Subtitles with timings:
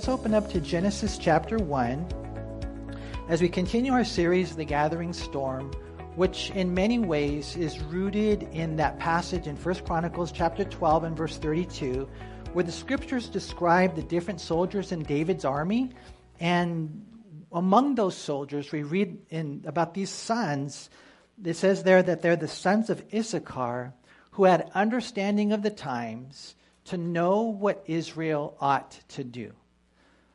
[0.00, 2.06] let's open up to Genesis chapter 1
[3.28, 5.70] as we continue our series, The Gathering Storm,
[6.16, 11.14] which in many ways is rooted in that passage in 1 Chronicles chapter 12 and
[11.14, 12.08] verse 32,
[12.54, 15.90] where the scriptures describe the different soldiers in David's army.
[16.40, 17.04] And
[17.52, 20.88] among those soldiers, we read in, about these sons.
[21.44, 23.92] It says there that they're the sons of Issachar
[24.30, 26.54] who had understanding of the times
[26.86, 29.52] to know what Israel ought to do.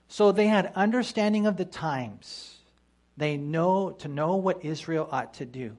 [0.07, 2.57] So they had understanding of the times.
[3.17, 5.77] They know to know what Israel ought to do.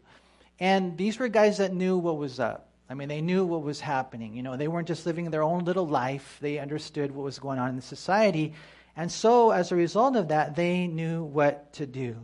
[0.59, 2.69] And these were guys that knew what was up.
[2.89, 4.35] I mean, they knew what was happening.
[4.35, 6.39] You know, they weren't just living their own little life.
[6.41, 8.55] They understood what was going on in the society.
[8.97, 12.17] And so, as a result of that, they knew what to do.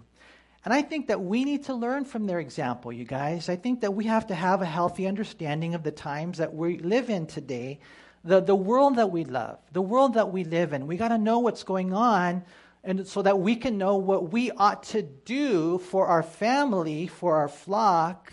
[0.64, 3.48] And I think that we need to learn from their example, you guys.
[3.48, 6.78] I think that we have to have a healthy understanding of the times that we
[6.78, 7.80] live in today,
[8.25, 10.87] the, the world that we love, the world that we live in.
[10.87, 12.45] We got to know what's going on
[12.85, 17.37] and so that we can know what we ought to do for our family, for
[17.37, 18.33] our flock,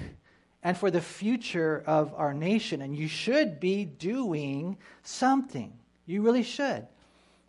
[0.63, 2.81] and for the future of our nation.
[2.81, 5.73] And you should be doing something.
[6.05, 6.87] You really should.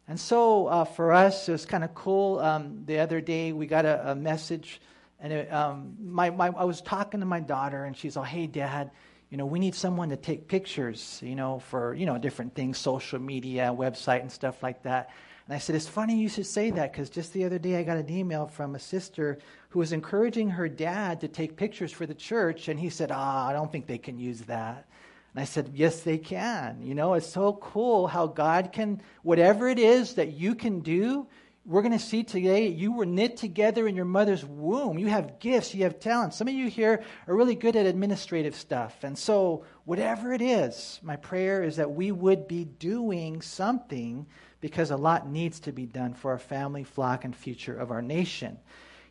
[0.06, 2.38] And so uh, for us, it was kind of cool.
[2.40, 4.80] Um, the other day, we got a, a message,
[5.20, 8.46] and it, um, my, my, I was talking to my daughter, and she's all, "Hey,
[8.46, 8.90] Dad,
[9.30, 12.78] you know, we need someone to take pictures, you know, for you know different things,
[12.78, 15.10] social media, website, and stuff like that."
[15.46, 17.82] And I said, "It's funny you should say that because just the other day, I
[17.82, 19.38] got an email from a sister
[19.70, 23.48] who was encouraging her dad to take pictures for the church, and he said, "Ah,
[23.48, 24.86] I don't think they can use that."
[25.34, 26.82] And I said, Yes, they can.
[26.82, 31.26] You know, it's so cool how God can, whatever it is that you can do,
[31.70, 34.98] we're going to see today you were knit together in your mother's womb.
[34.98, 36.36] You have gifts, you have talents.
[36.36, 39.04] Some of you here are really good at administrative stuff.
[39.04, 44.26] And so, whatever it is, my prayer is that we would be doing something
[44.60, 48.02] because a lot needs to be done for our family, flock, and future of our
[48.02, 48.58] nation.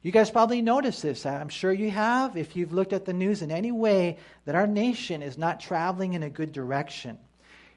[0.02, 1.26] You guys probably noticed this.
[1.26, 2.36] I'm sure you have.
[2.36, 6.14] If you've looked at the news in any way, that our nation is not traveling
[6.14, 7.20] in a good direction.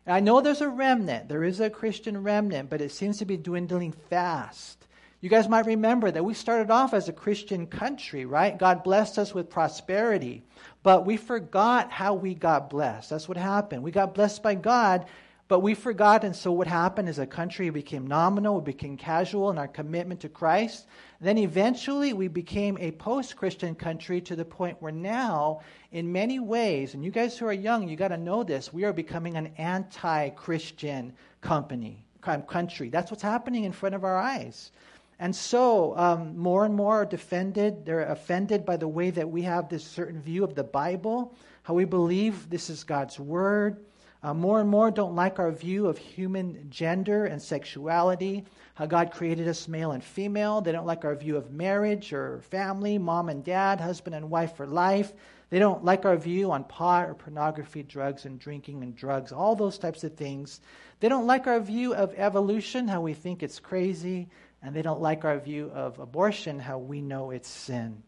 [0.06, 1.28] And I know there's a remnant.
[1.28, 4.86] There is a Christian remnant, but it seems to be dwindling fast.
[5.20, 8.58] You guys might remember that we started off as a Christian country, right?
[8.58, 10.42] God blessed us with prosperity,
[10.82, 13.10] but we forgot how we got blessed.
[13.10, 13.84] That's what happened.
[13.84, 15.06] We got blessed by God,
[15.52, 19.50] but we forgot, and so what happened is a country became nominal, we became casual
[19.50, 20.86] in our commitment to Christ.
[21.20, 26.40] Then eventually we became a post Christian country to the point where now, in many
[26.40, 29.36] ways, and you guys who are young, you got to know this, we are becoming
[29.36, 32.88] an anti Christian company, country.
[32.88, 34.70] That's what's happening in front of our eyes.
[35.18, 39.42] And so, um, more and more are defended, they're offended by the way that we
[39.42, 43.84] have this certain view of the Bible, how we believe this is God's Word
[44.22, 48.44] uh, more and more don't like our view of human gender and sexuality,
[48.74, 50.60] how God created us male and female.
[50.60, 54.56] They don't like our view of marriage or family, mom and dad, husband and wife
[54.56, 55.12] for life.
[55.50, 59.56] They don't like our view on pot or pornography, drugs and drinking and drugs, all
[59.56, 60.60] those types of things.
[61.00, 64.28] They don't like our view of evolution, how we think it's crazy.
[64.62, 68.02] And they don't like our view of abortion, how we know it's sin.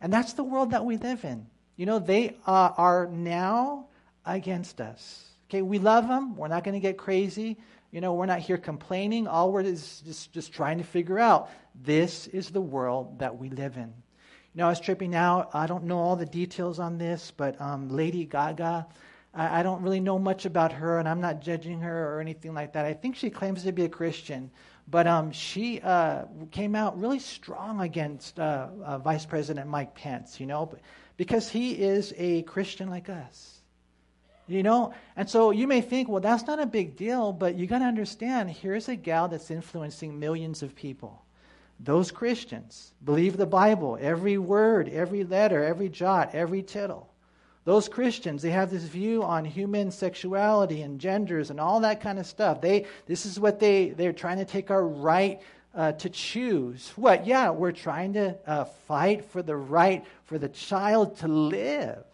[0.00, 1.46] And that's the world that we live in.
[1.76, 3.86] You know, they uh, are now
[4.26, 5.31] against us.
[5.52, 6.34] Okay, we love them.
[6.34, 7.58] We're not going to get crazy.
[7.90, 9.26] You know, we're not here complaining.
[9.26, 13.50] All we're is just, just trying to figure out this is the world that we
[13.50, 13.82] live in.
[13.82, 15.50] You know, I was tripping out.
[15.52, 18.86] I don't know all the details on this, but um, Lady Gaga,
[19.34, 22.54] I, I, don't really know much about her, and I'm not judging her or anything
[22.54, 22.86] like that.
[22.86, 24.50] I think she claims to be a Christian,
[24.88, 30.40] but um, she uh, came out really strong against uh, uh, Vice President Mike Pence,
[30.40, 30.74] you know,
[31.18, 33.61] because he is a Christian like us.
[34.48, 34.94] You know?
[35.16, 37.84] And so you may think, well, that's not a big deal, but you got to
[37.84, 41.24] understand here's a gal that's influencing millions of people.
[41.80, 47.08] Those Christians believe the Bible, every word, every letter, every jot, every tittle.
[47.64, 52.18] Those Christians, they have this view on human sexuality and genders and all that kind
[52.18, 52.60] of stuff.
[52.60, 55.40] They, this is what they, they're trying to take our right
[55.74, 56.92] uh, to choose.
[56.96, 57.26] What?
[57.26, 62.04] Yeah, we're trying to uh, fight for the right for the child to live.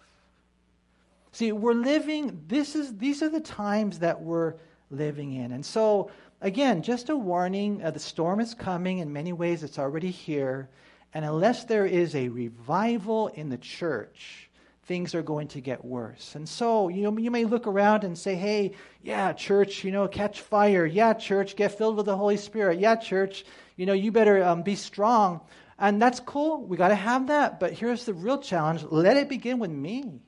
[1.39, 4.55] See, we're living, this is, these are the times that we're
[4.91, 5.53] living in.
[5.53, 8.99] And so, again, just a warning uh, the storm is coming.
[8.99, 10.69] In many ways, it's already here.
[11.15, 14.51] And unless there is a revival in the church,
[14.87, 16.35] things are going to get worse.
[16.35, 20.09] And so, you know, you may look around and say, hey, yeah, church, you know,
[20.09, 20.87] catch fire.
[20.87, 22.81] Yeah, church, get filled with the Holy Spirit.
[22.81, 23.45] Yeah, church,
[23.77, 25.43] you know, you better um, be strong.
[25.79, 26.65] And that's cool.
[26.65, 27.61] We got to have that.
[27.61, 30.19] But here's the real challenge let it begin with me.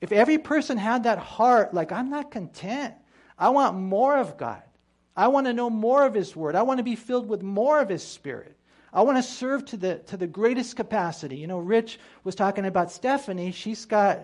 [0.00, 2.94] If every person had that heart, like, I'm not content,
[3.38, 4.62] I want more of God.
[5.16, 6.54] I want to know more of His Word.
[6.54, 8.56] I want to be filled with more of His Spirit.
[8.92, 11.36] I want to serve to the, to the greatest capacity.
[11.36, 13.52] You know, Rich was talking about Stephanie.
[13.52, 14.20] She's got,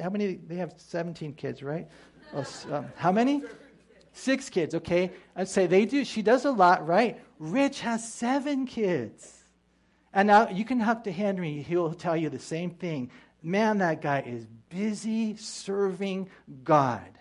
[0.00, 0.34] how many?
[0.34, 1.88] They have 17 kids, right?
[2.34, 3.42] Oh, um, how many?
[4.14, 5.10] Six kids, okay.
[5.34, 6.04] I'd say they do.
[6.04, 7.18] She does a lot, right?
[7.38, 9.44] Rich has seven kids.
[10.12, 13.10] And now you can talk to Henry, he'll tell you the same thing.
[13.42, 16.28] Man, that guy is busy serving
[16.64, 17.18] God.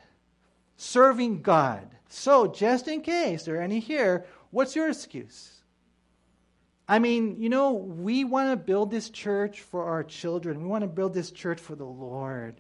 [0.78, 1.88] Serving God.
[2.10, 5.62] So, just in case there are any here, what's your excuse?
[6.88, 10.62] I mean, you know, we want to build this church for our children.
[10.62, 12.60] We want to build this church for the Lord.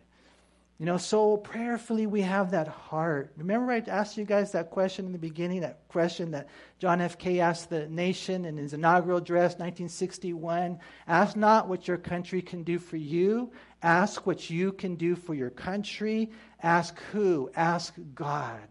[0.81, 3.33] You know, so prayerfully we have that heart.
[3.38, 6.50] Remember, I asked you guys that question in the beginning, that question that
[6.80, 7.19] John F.
[7.19, 7.39] K.
[7.39, 10.80] asked the nation in his inaugural address, 1961.
[11.07, 13.51] Ask not what your country can do for you,
[13.83, 16.31] ask what you can do for your country.
[16.63, 17.51] Ask who?
[17.56, 18.68] Ask God.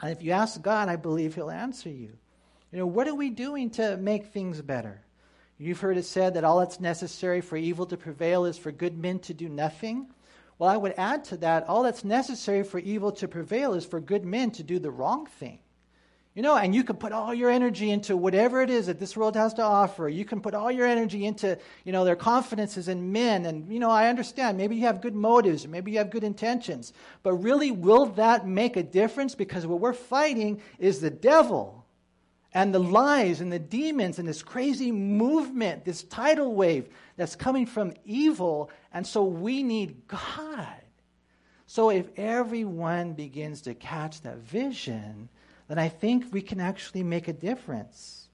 [0.00, 2.16] And if you ask God, I believe He'll answer you.
[2.72, 5.02] You know, what are we doing to make things better?
[5.58, 8.96] You've heard it said that all that's necessary for evil to prevail is for good
[8.96, 10.06] men to do nothing.
[10.58, 14.00] Well, I would add to that all that's necessary for evil to prevail is for
[14.00, 15.58] good men to do the wrong thing.
[16.34, 19.16] You know, and you can put all your energy into whatever it is that this
[19.16, 20.08] world has to offer.
[20.08, 23.46] You can put all your energy into, you know, their confidences in men.
[23.46, 24.58] And, you know, I understand.
[24.58, 26.92] Maybe you have good motives, maybe you have good intentions.
[27.22, 29.36] But really, will that make a difference?
[29.36, 31.83] Because what we're fighting is the devil
[32.54, 37.66] and the lies and the demons and this crazy movement, this tidal wave that's coming
[37.66, 38.70] from evil.
[38.92, 40.80] And so we need God.
[41.66, 45.28] So if everyone begins to catch that vision,
[45.66, 48.28] then I think we can actually make a difference.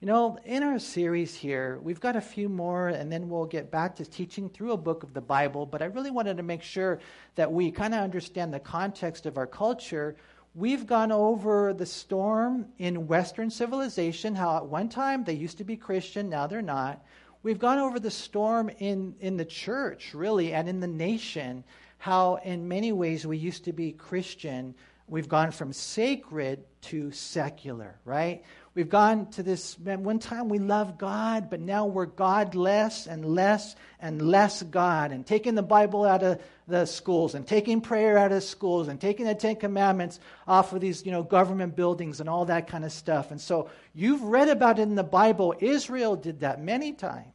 [0.00, 3.70] You know, in our series here, we've got a few more, and then we'll get
[3.70, 5.66] back to teaching through a book of the Bible.
[5.66, 7.00] But I really wanted to make sure
[7.34, 10.16] that we kind of understand the context of our culture.
[10.54, 15.64] We've gone over the storm in Western civilization, how at one time they used to
[15.64, 17.04] be Christian, now they're not.
[17.44, 21.62] We've gone over the storm in, in the church, really, and in the nation,
[21.98, 24.74] how in many ways we used to be Christian.
[25.06, 28.42] We've gone from sacred to secular, right?
[28.74, 33.24] We've gone to this, man, one time we loved God, but now we're godless and
[33.24, 36.40] less and less God, and taking the Bible out of
[36.70, 40.80] the schools, and taking prayer out of schools, and taking the Ten Commandments off of
[40.80, 43.30] these, you know, government buildings and all that kind of stuff.
[43.30, 45.54] And so you've read about it in the Bible.
[45.60, 47.34] Israel did that many times.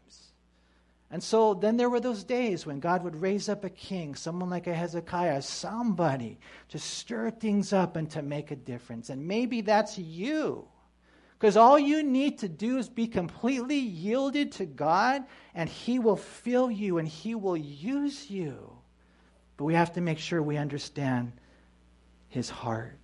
[1.12, 4.50] And so then there were those days when God would raise up a king, someone
[4.50, 6.40] like a Hezekiah, somebody
[6.70, 9.10] to stir things up and to make a difference.
[9.10, 10.68] And maybe that's you.
[11.38, 15.24] Because all you need to do is be completely yielded to God,
[15.54, 18.75] and He will fill you and He will use you.
[19.58, 21.32] But we have to make sure we understand
[22.28, 22.98] His heart.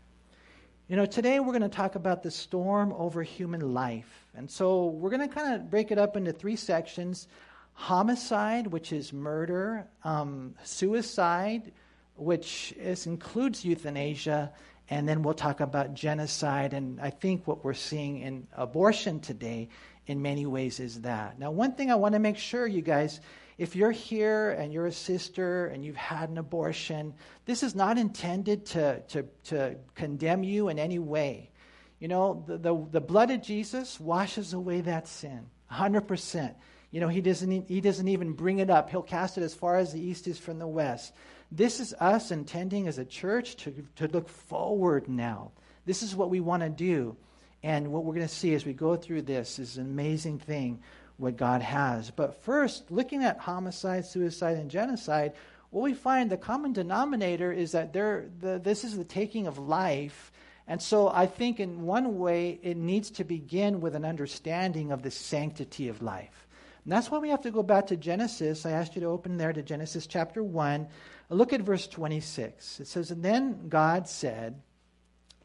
[0.87, 4.27] You know, today we're going to talk about the storm over human life.
[4.35, 7.27] And so we're going to kind of break it up into three sections
[7.73, 11.71] homicide, which is murder, um, suicide,
[12.15, 14.51] which is, includes euthanasia,
[14.89, 16.73] and then we'll talk about genocide.
[16.73, 19.69] And I think what we're seeing in abortion today,
[20.07, 21.39] in many ways, is that.
[21.39, 23.21] Now, one thing I want to make sure, you guys,
[23.61, 27.13] if you're here and you're a sister and you've had an abortion,
[27.45, 31.51] this is not intended to, to, to condemn you in any way.
[31.99, 36.55] You know, the, the, the blood of Jesus washes away that sin, 100%.
[36.89, 38.89] You know, he doesn't, he doesn't even bring it up.
[38.89, 41.13] He'll cast it as far as the east is from the west.
[41.51, 45.51] This is us intending as a church to, to look forward now.
[45.85, 47.15] This is what we want to do.
[47.61, 50.81] And what we're going to see as we go through this is an amazing thing
[51.21, 52.09] what God has.
[52.11, 55.33] But first, looking at homicide, suicide, and genocide,
[55.69, 59.57] what we find the common denominator is that there, the, this is the taking of
[59.57, 60.31] life.
[60.67, 65.03] And so I think in one way it needs to begin with an understanding of
[65.03, 66.47] the sanctity of life.
[66.83, 68.65] And that's why we have to go back to Genesis.
[68.65, 70.87] I asked you to open there to Genesis chapter 1.
[71.29, 72.79] Look at verse 26.
[72.79, 74.59] It says, And then God said,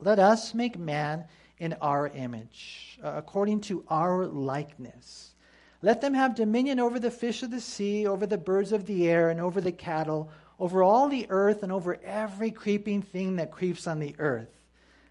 [0.00, 1.26] Let us make man
[1.58, 5.34] in our image, uh, according to our likeness.
[5.82, 9.08] Let them have dominion over the fish of the sea, over the birds of the
[9.08, 13.50] air, and over the cattle, over all the earth, and over every creeping thing that
[13.50, 14.48] creeps on the earth.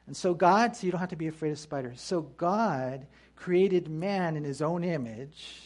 [0.07, 2.01] And so God, so you don't have to be afraid of spiders.
[2.01, 5.65] So God created man in his own image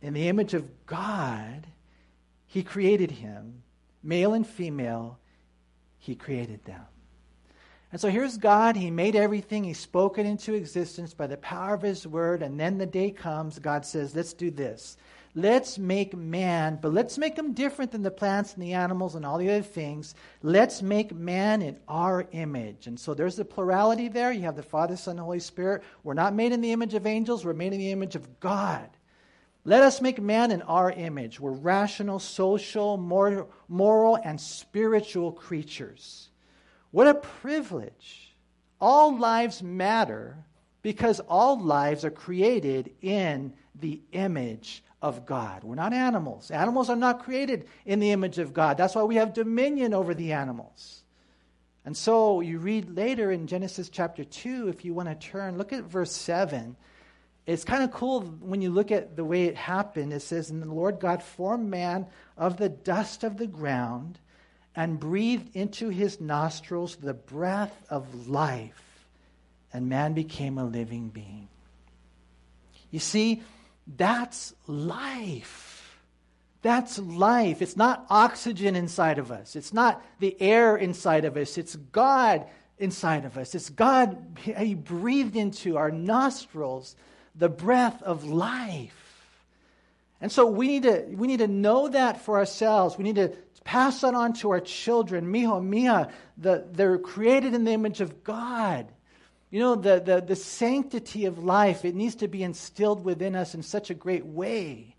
[0.00, 1.66] in the image of God,
[2.46, 3.62] He created him,
[4.02, 5.18] male and female,
[5.98, 6.84] He created them.
[7.90, 8.76] And so here's God.
[8.76, 9.64] He made everything.
[9.64, 12.42] He spoke it into existence by the power of His word.
[12.42, 14.98] And then the day comes, God says, Let's do this.
[15.34, 19.24] let's make man, but let's make him different than the plants and the animals and
[19.24, 20.14] all the other things.
[20.42, 22.88] Let's make man in our image.
[22.88, 24.32] And so there's the plurality there.
[24.32, 25.82] You have the Father, Son, and Holy Spirit.
[26.02, 28.88] We're not made in the image of angels, we're made in the image of God.
[29.64, 31.38] Let us make man in our image.
[31.38, 36.30] We're rational, social, moral, moral and spiritual creatures.
[36.90, 38.34] What a privilege.
[38.80, 40.36] All lives matter
[40.82, 45.64] because all lives are created in the image of God.
[45.64, 46.50] We're not animals.
[46.50, 48.76] Animals are not created in the image of God.
[48.76, 51.02] That's why we have dominion over the animals.
[51.84, 55.72] And so you read later in Genesis chapter 2, if you want to turn, look
[55.72, 56.76] at verse 7.
[57.46, 60.12] It's kind of cool when you look at the way it happened.
[60.12, 64.18] It says, And the Lord God formed man of the dust of the ground
[64.78, 69.08] and breathed into his nostrils the breath of life,
[69.72, 71.48] and man became a living being.
[72.92, 73.42] You see,
[73.96, 75.98] that's life.
[76.62, 77.60] That's life.
[77.60, 79.56] It's not oxygen inside of us.
[79.56, 81.58] It's not the air inside of us.
[81.58, 82.46] It's God
[82.78, 83.56] inside of us.
[83.56, 86.94] It's God, He breathed into our nostrils
[87.34, 88.94] the breath of life.
[90.20, 92.96] And so we need to, we need to know that for ourselves.
[92.96, 93.32] We need to
[93.68, 95.30] pass that on to our children.
[95.30, 98.86] Mijo, mia, the, they're created in the image of God.
[99.50, 103.54] You know, the, the, the sanctity of life, it needs to be instilled within us
[103.54, 104.96] in such a great way.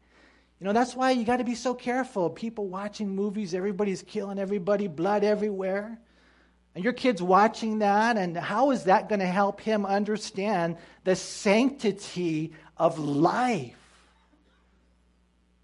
[0.60, 2.30] You know, that's why you got to be so careful.
[2.30, 5.98] People watching movies, everybody's killing everybody, blood everywhere.
[6.76, 11.16] And your kid's watching that, and how is that going to help him understand the
[11.16, 13.74] sanctity of life?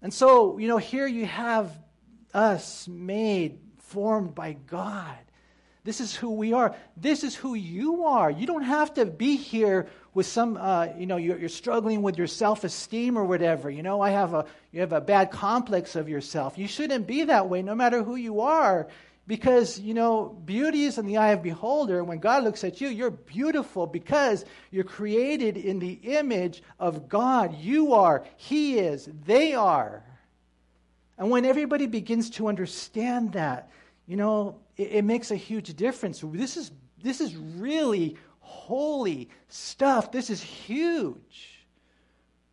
[0.02, 1.70] And so, you know, here you have
[2.34, 5.16] us made, formed by God.
[5.86, 6.74] This is who we are.
[6.96, 8.28] This is who you are.
[8.28, 12.18] You don't have to be here with some, uh, you know, you're, you're, struggling with
[12.18, 13.70] your self-esteem or whatever.
[13.70, 16.58] You know, I have a, you have a bad complex of yourself.
[16.58, 18.88] You shouldn't be that way, no matter who you are,
[19.28, 22.02] because you know, beauty is in the eye of beholder.
[22.02, 27.54] When God looks at you, you're beautiful because you're created in the image of God.
[27.54, 30.02] You are, He is, they are.
[31.18, 33.70] And when everybody begins to understand that,
[34.06, 36.22] you know, it, it makes a huge difference.
[36.22, 36.70] This is,
[37.02, 40.12] this is really holy stuff.
[40.12, 41.66] This is huge.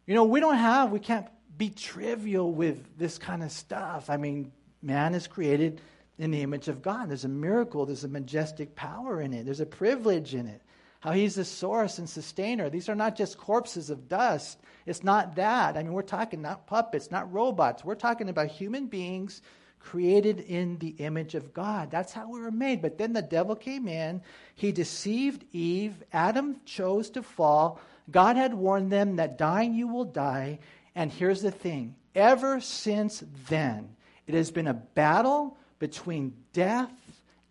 [0.05, 1.27] You know, we don't have, we can't
[1.57, 4.09] be trivial with this kind of stuff.
[4.09, 4.51] I mean,
[4.81, 5.81] man is created
[6.17, 7.09] in the image of God.
[7.09, 10.61] There's a miracle, there's a majestic power in it, there's a privilege in it.
[11.03, 12.69] How he's the source and sustainer.
[12.69, 14.57] These are not just corpses of dust.
[14.85, 15.75] It's not that.
[15.75, 17.83] I mean, we're talking not puppets, not robots.
[17.83, 19.41] We're talking about human beings
[19.81, 21.91] created in the image of God.
[21.91, 22.81] That's how we were made.
[22.81, 24.21] But then the devil came in,
[24.55, 27.81] he deceived Eve, Adam chose to fall.
[28.09, 30.59] God had warned them that dying you will die.
[30.95, 33.93] And here's the thing ever since then,
[34.25, 36.93] it has been a battle between death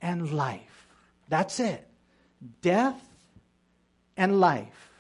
[0.01, 0.89] and life.
[1.29, 1.87] That's it.
[2.63, 3.12] Death
[4.17, 4.91] and life.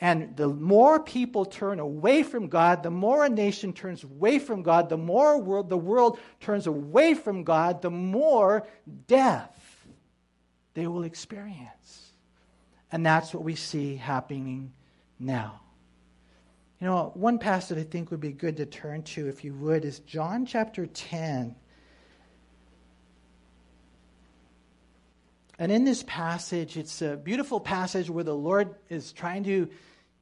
[0.00, 4.62] And the more people turn away from God, the more a nation turns away from
[4.62, 8.66] God, the more world, the world turns away from God, the more
[9.06, 9.86] death
[10.74, 12.10] they will experience.
[12.90, 14.72] And that's what we see happening
[15.20, 15.60] now.
[16.80, 19.84] You know, one passage I think would be good to turn to, if you would,
[19.84, 21.54] is John chapter 10.
[25.62, 29.68] And in this passage, it's a beautiful passage where the Lord is trying to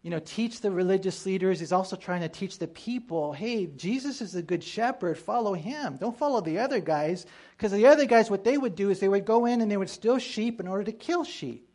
[0.03, 1.61] you know, teach the religious leaders.
[1.61, 5.17] He's also trying to teach the people, hey, Jesus is a good shepherd.
[5.17, 5.97] Follow him.
[5.97, 7.25] Don't follow the other guys.
[7.57, 9.79] Because the other guys, what they would do is they would go in and they
[9.79, 11.67] would steal sheep in order to kill sheep.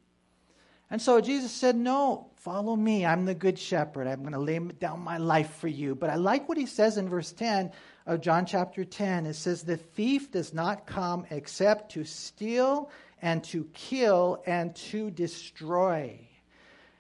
[0.92, 3.04] And so Jesus said, no, follow me.
[3.04, 4.06] I'm the good shepherd.
[4.06, 5.96] I'm going to lay down my life for you.
[5.96, 7.72] But I like what he says in verse 10
[8.06, 9.26] of John chapter 10.
[9.26, 12.92] It says, the thief does not come except to steal
[13.26, 16.16] and to kill and to destroy.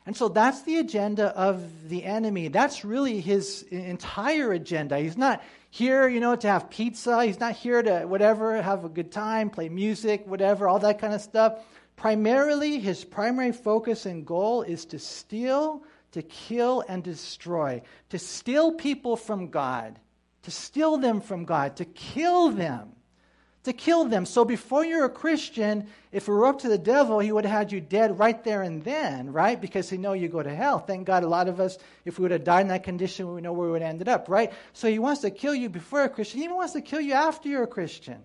[0.08, 2.48] And so that's the agenda of the enemy.
[2.48, 4.98] That's really his entire agenda.
[4.98, 7.24] He's not here, you know, to have pizza.
[7.24, 11.14] He's not here to whatever, have a good time, play music, whatever, all that kind
[11.14, 11.60] of stuff.
[11.96, 17.84] Primarily, his primary focus and goal is to steal, to kill, and destroy.
[18.10, 20.00] To steal people from God,
[20.42, 22.95] to steal them from God, to kill them
[23.66, 24.26] to kill them.
[24.26, 27.58] So before you're a Christian, if it were up to the devil, he would have
[27.58, 29.60] had you dead right there and then, right?
[29.60, 30.80] Because he know you go to hell.
[30.80, 33.42] Thank God a lot of us, if we would have died in that condition, we
[33.42, 34.54] know where we would have ended up, right?
[34.74, 36.40] So he wants to kill you before a Christian.
[36.40, 38.24] He even wants to kill you after you're a Christian.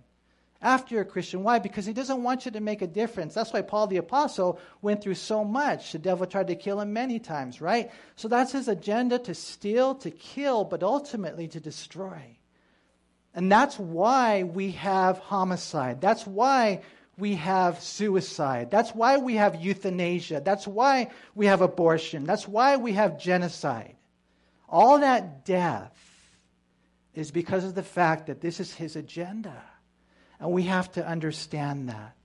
[0.62, 1.42] after you're a Christian.
[1.42, 1.58] Why?
[1.58, 3.34] Because he doesn't want you to make a difference.
[3.34, 5.92] That's why Paul the Apostle went through so much.
[5.92, 7.90] The devil tried to kill him many times, right?
[8.16, 12.36] So that's his agenda to steal, to kill, but ultimately to destroy.
[13.34, 16.00] And that's why we have homicide.
[16.00, 16.82] That's why
[17.16, 18.70] we have suicide.
[18.70, 20.42] That's why we have euthanasia.
[20.44, 22.24] That's why we have abortion.
[22.24, 23.96] That's why we have genocide.
[24.68, 25.96] All that death
[27.14, 29.62] is because of the fact that this is his agenda.
[30.40, 32.16] And we have to understand that.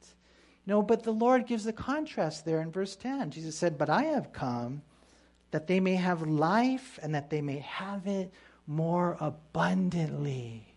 [0.66, 3.32] You know, but the Lord gives the contrast there in verse 10.
[3.32, 4.82] Jesus said, But I have come
[5.52, 8.34] that they may have life and that they may have it
[8.66, 10.75] more abundantly.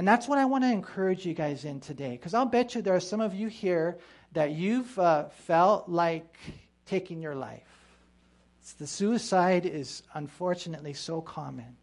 [0.00, 2.12] And that's what I want to encourage you guys in today.
[2.12, 3.98] Because I'll bet you there are some of you here
[4.32, 6.38] that you've uh, felt like
[6.86, 7.68] taking your life.
[8.62, 11.76] It's the suicide is unfortunately so common.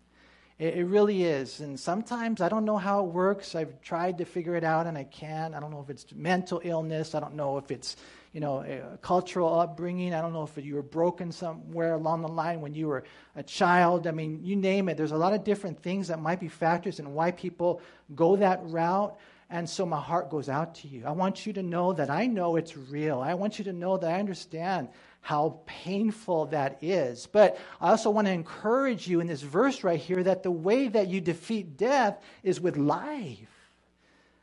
[0.58, 1.60] It, it, really is.
[1.60, 3.54] And sometimes I don't know how it works.
[3.54, 5.54] I've tried to figure it out and I can't.
[5.54, 7.14] I don't know if it's mental illness.
[7.14, 7.98] I don't know if it's,
[8.34, 10.14] you know, a cultural upbringing.
[10.14, 13.04] I don't know if you were broken somewhere along the line when you were
[13.36, 14.08] a child.
[14.08, 14.98] I mean, you name it.
[14.98, 17.82] There's a lot of different things that might be factors in why people
[18.16, 19.18] go that route.
[19.50, 21.06] And so my heart goes out to you.
[21.06, 23.22] I want you to know that I know it's real.
[23.22, 24.90] I want you to know that I understand
[25.22, 27.28] how painful that is.
[27.28, 30.90] But I also want to encourage you in this verse right here that the way
[30.90, 33.57] that you defeat death is with life.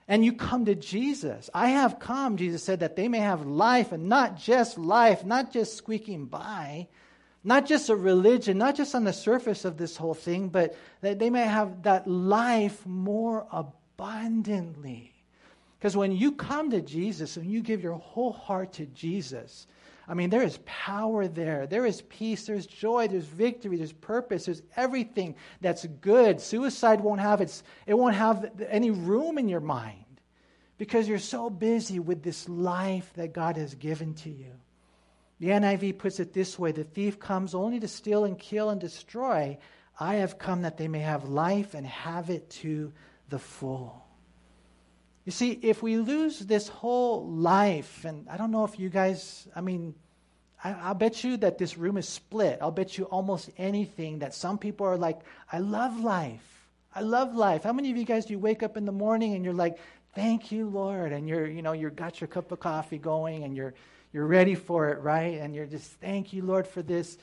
[0.06, 1.48] And you come to Jesus.
[1.54, 5.50] I have come, Jesus said, that they may have life and not just life, not
[5.50, 6.88] just squeaking by,
[7.42, 11.18] not just a religion, not just on the surface of this whole thing, but that
[11.18, 15.12] they may have that life more abundantly.
[15.78, 19.66] Because when you come to Jesus and you give your whole heart to Jesus,
[20.06, 21.66] I mean, there is power there.
[21.66, 22.46] There is peace.
[22.46, 23.08] There's joy.
[23.08, 23.76] There's victory.
[23.76, 24.46] There's purpose.
[24.46, 26.40] There's everything that's good.
[26.40, 30.04] Suicide won't have its, it won't have any room in your mind
[30.76, 34.52] because you're so busy with this life that God has given to you.
[35.40, 38.80] The NIV puts it this way the thief comes only to steal and kill and
[38.80, 39.58] destroy.
[39.98, 42.92] I have come that they may have life and have it to
[43.28, 44.03] the full.
[45.24, 49.48] You see, if we lose this whole life, and I don't know if you guys,
[49.56, 49.94] I mean,
[50.62, 52.58] I, will bet you that this room is split.
[52.60, 56.66] I'll bet you almost anything that some people are like, I love life.
[56.94, 57.64] I love life.
[57.64, 59.78] How many of you guys do you wake up in the morning and you're like,
[60.14, 63.56] thank you, Lord, and you're, you know, you've got your cup of coffee going and
[63.56, 63.74] you're,
[64.12, 65.38] you're ready for it, right?
[65.40, 67.18] And you're just, thank you, Lord, for this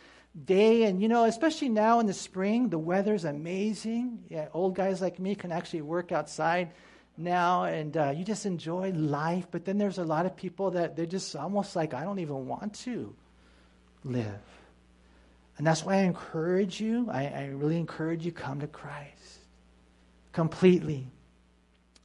[0.45, 0.83] day.
[0.83, 4.23] And, you know, especially now in the spring, the weather's amazing.
[4.27, 6.71] Yeah, old guys like me can actually work outside
[7.21, 9.47] now and uh, you just enjoy life.
[9.51, 12.47] But then there's a lot of people that they're just almost like, I don't even
[12.47, 13.15] want to
[14.03, 14.41] live.
[15.57, 19.39] And that's why I encourage you, I, I really encourage you, come to Christ
[20.31, 21.07] completely.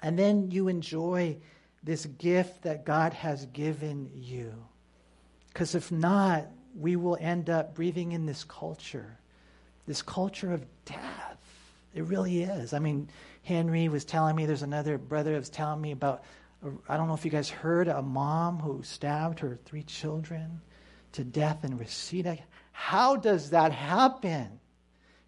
[0.03, 1.39] And then you enjoy
[1.83, 4.53] this gift that God has given you.
[5.49, 6.47] Because if not,
[6.79, 9.19] we will end up breathing in this culture,
[9.87, 11.39] this culture of death.
[11.95, 12.75] It really is.
[12.75, 13.09] I mean,
[13.47, 16.25] Henry was telling me, there's another brother that was telling me about,
[16.89, 20.61] I don't know if you guys heard, a mom who stabbed her three children
[21.13, 22.39] to death in Reseda.
[22.73, 24.59] How does that happen?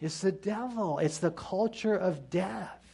[0.01, 2.85] It's the devil, it's the culture of death.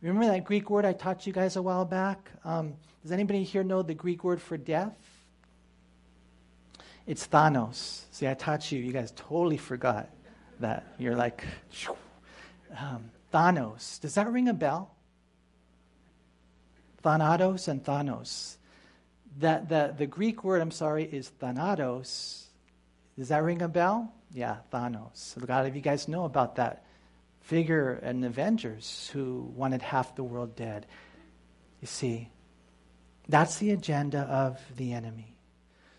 [0.00, 2.30] Remember that Greek word I taught you guys a while back?
[2.44, 4.96] Um, does anybody here know the Greek word for death?
[7.04, 8.02] It's Thanos.
[8.12, 8.78] See, I taught you.
[8.78, 10.08] You guys totally forgot
[10.60, 10.86] that.
[10.98, 11.44] You're like,
[12.78, 14.00] um, Thanos.
[14.00, 14.94] Does that ring a bell?
[17.02, 18.56] Thanatos and Thanos.
[19.38, 22.44] That the, the Greek word, I'm sorry, is Thanatos.
[23.18, 24.12] Does that ring a bell?
[24.32, 25.40] Yeah, Thanos.
[25.42, 26.84] A lot of you guys know about that
[27.40, 30.86] figure in Avengers who wanted half the world dead.
[31.80, 32.28] You see,
[33.28, 35.36] that's the agenda of the enemy.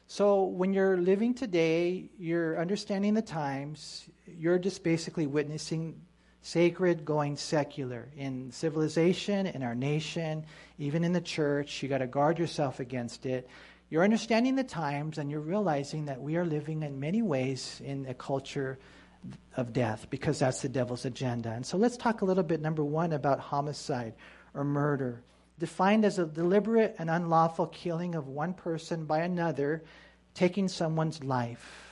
[0.08, 6.02] So when you're living today, you're understanding the times, you're just basically witnessing
[6.48, 10.46] sacred going secular in civilization, in our nation,
[10.80, 11.84] even in the church.
[11.84, 13.50] You got to guard yourself against it.
[13.90, 18.06] You're understanding the times and you're realizing that we are living in many ways in
[18.06, 18.80] a culture
[19.58, 21.52] of death because that's the devil's agenda.
[21.52, 24.14] And so let's talk a little bit, number one, about homicide
[24.54, 25.22] or murder.
[25.60, 29.84] Defined as a deliberate and unlawful killing of one person by another,
[30.34, 31.87] taking someone's life.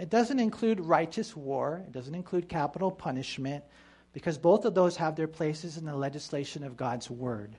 [0.00, 3.64] It doesn't include righteous war, it doesn't include capital punishment,
[4.12, 7.56] because both of those have their places in the legislation of God's word.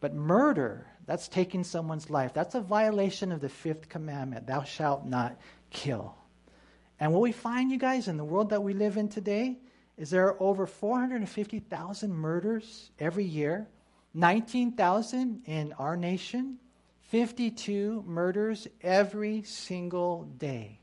[0.00, 2.32] But murder, that's taking someone's life.
[2.32, 5.38] That's a violation of the fifth commandment thou shalt not
[5.70, 6.14] kill.
[6.98, 9.58] And what we find, you guys, in the world that we live in today,
[9.96, 13.68] is there are over 450,000 murders every year.
[14.14, 16.58] 19,000 in our nation,
[17.02, 20.79] 52 murders every single day.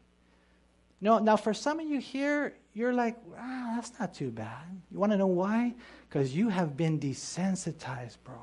[0.99, 4.63] No, now for some of you here, you're like, ah, that's not too bad.
[4.91, 5.75] You want to know why?
[6.09, 8.35] Because you have been desensitized, bro.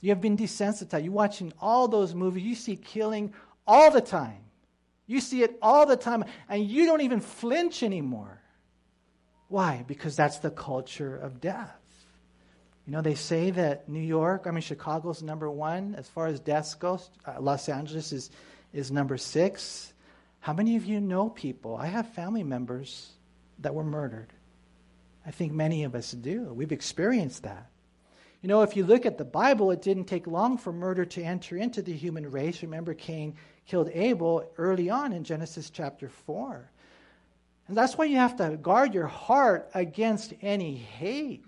[0.00, 1.04] You have been desensitized.
[1.04, 2.42] You're watching all those movies.
[2.42, 3.32] You see killing
[3.66, 4.38] all the time.
[5.06, 8.40] You see it all the time, and you don't even flinch anymore.
[9.48, 9.84] Why?
[9.86, 11.80] Because that's the culture of death.
[12.86, 16.40] You know, they say that New York, I mean, Chicago's number one as far as
[16.40, 17.08] deaths goes.
[17.24, 18.30] Uh, Los Angeles is,
[18.74, 19.93] is number six.
[20.44, 21.74] How many of you know people?
[21.74, 23.10] I have family members
[23.60, 24.30] that were murdered.
[25.24, 26.52] I think many of us do.
[26.52, 27.70] We've experienced that.
[28.42, 31.22] You know, if you look at the Bible, it didn't take long for murder to
[31.22, 32.60] enter into the human race.
[32.60, 36.70] Remember, Cain killed Abel early on in Genesis chapter 4.
[37.68, 41.40] And that's why you have to guard your heart against any hate.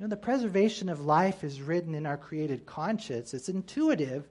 [0.00, 3.34] know, the preservation of life is written in our created conscience.
[3.34, 4.28] It's intuitive,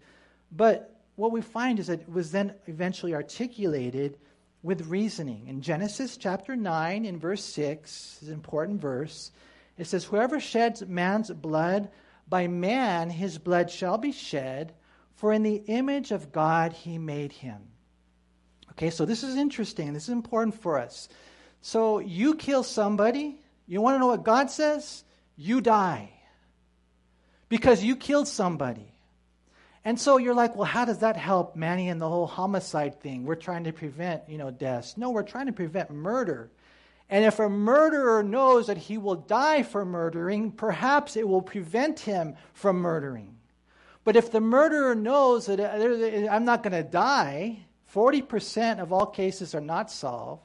[0.51, 4.17] but what we find is that it was then eventually articulated
[4.63, 5.47] with reasoning.
[5.47, 9.31] In Genesis chapter 9, in verse 6, is an important verse.
[9.77, 11.89] It says, Whoever sheds man's blood,
[12.27, 14.73] by man his blood shall be shed,
[15.15, 17.61] for in the image of God he made him.
[18.71, 19.91] Okay, so this is interesting.
[19.91, 21.09] This is important for us.
[21.61, 25.03] So you kill somebody, you want to know what God says?
[25.35, 26.11] You die.
[27.49, 28.93] Because you killed somebody.
[29.89, 33.25] And so you're like, well, how does that help Manny and the whole homicide thing?
[33.25, 34.97] We're trying to prevent, you know, deaths.
[34.97, 36.51] No, we're trying to prevent murder.
[37.09, 42.01] And if a murderer knows that he will die for murdering, perhaps it will prevent
[42.01, 43.35] him from murdering.
[44.03, 49.07] But if the murderer knows that uh, I'm not going to die, 40% of all
[49.07, 50.43] cases are not solved.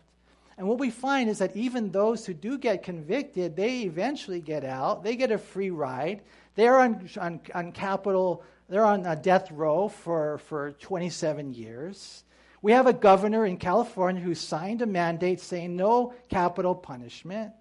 [0.56, 4.64] And what we find is that even those who do get convicted, they eventually get
[4.64, 5.04] out.
[5.04, 6.22] They get a free ride.
[6.54, 12.24] They're on, on, on capital, they're on a death row for, for 27 years.
[12.62, 17.52] We have a governor in California who signed a mandate saying no capital punishment.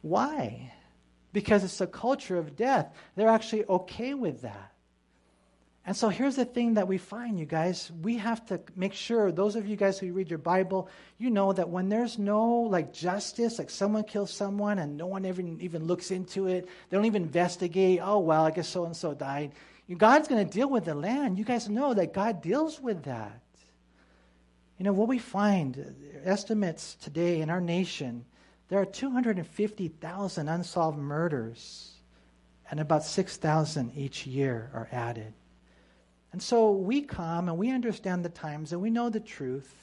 [0.00, 0.72] Why?
[1.32, 2.92] Because it's a culture of death.
[3.14, 4.71] They're actually okay with that.
[5.84, 7.90] And so here's the thing that we find, you guys.
[8.02, 11.52] We have to make sure, those of you guys who read your Bible, you know
[11.52, 15.86] that when there's no like justice, like someone kills someone and no one even, even
[15.86, 19.52] looks into it, they don't even investigate, oh, well, I guess so and so died.
[19.98, 21.36] God's going to deal with the land.
[21.36, 23.40] You guys know that God deals with that.
[24.78, 28.24] You know, what we find, estimates today in our nation,
[28.68, 31.90] there are 250,000 unsolved murders,
[32.70, 35.34] and about 6,000 each year are added.
[36.32, 39.74] And so we come and we understand the times and we know the truth.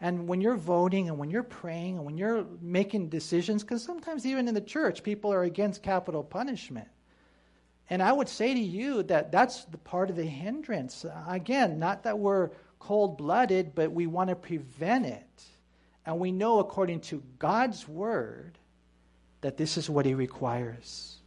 [0.00, 4.24] And when you're voting and when you're praying and when you're making decisions, because sometimes
[4.24, 6.88] even in the church, people are against capital punishment.
[7.90, 11.04] And I would say to you that that's the part of the hindrance.
[11.28, 15.42] Again, not that we're cold blooded, but we want to prevent it.
[16.06, 18.58] And we know, according to God's word,
[19.40, 21.19] that this is what He requires.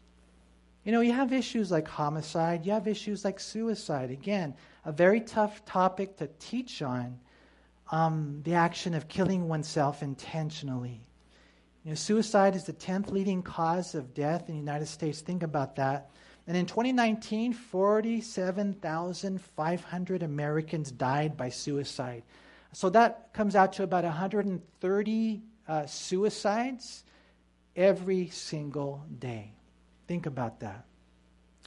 [0.83, 4.09] You know, you have issues like homicide, you have issues like suicide.
[4.11, 4.53] Again,
[4.85, 7.17] a very tough topic to teach on
[7.91, 10.99] um, the action of killing oneself intentionally.
[11.85, 15.21] You know, suicide is the 10th leading cause of death in the United States.
[15.21, 16.09] Think about that.
[16.47, 22.23] And in 2019, 47,500 Americans died by suicide.
[22.73, 27.03] So that comes out to about 130 uh, suicides
[27.75, 29.51] every single day.
[30.07, 30.85] Think about that.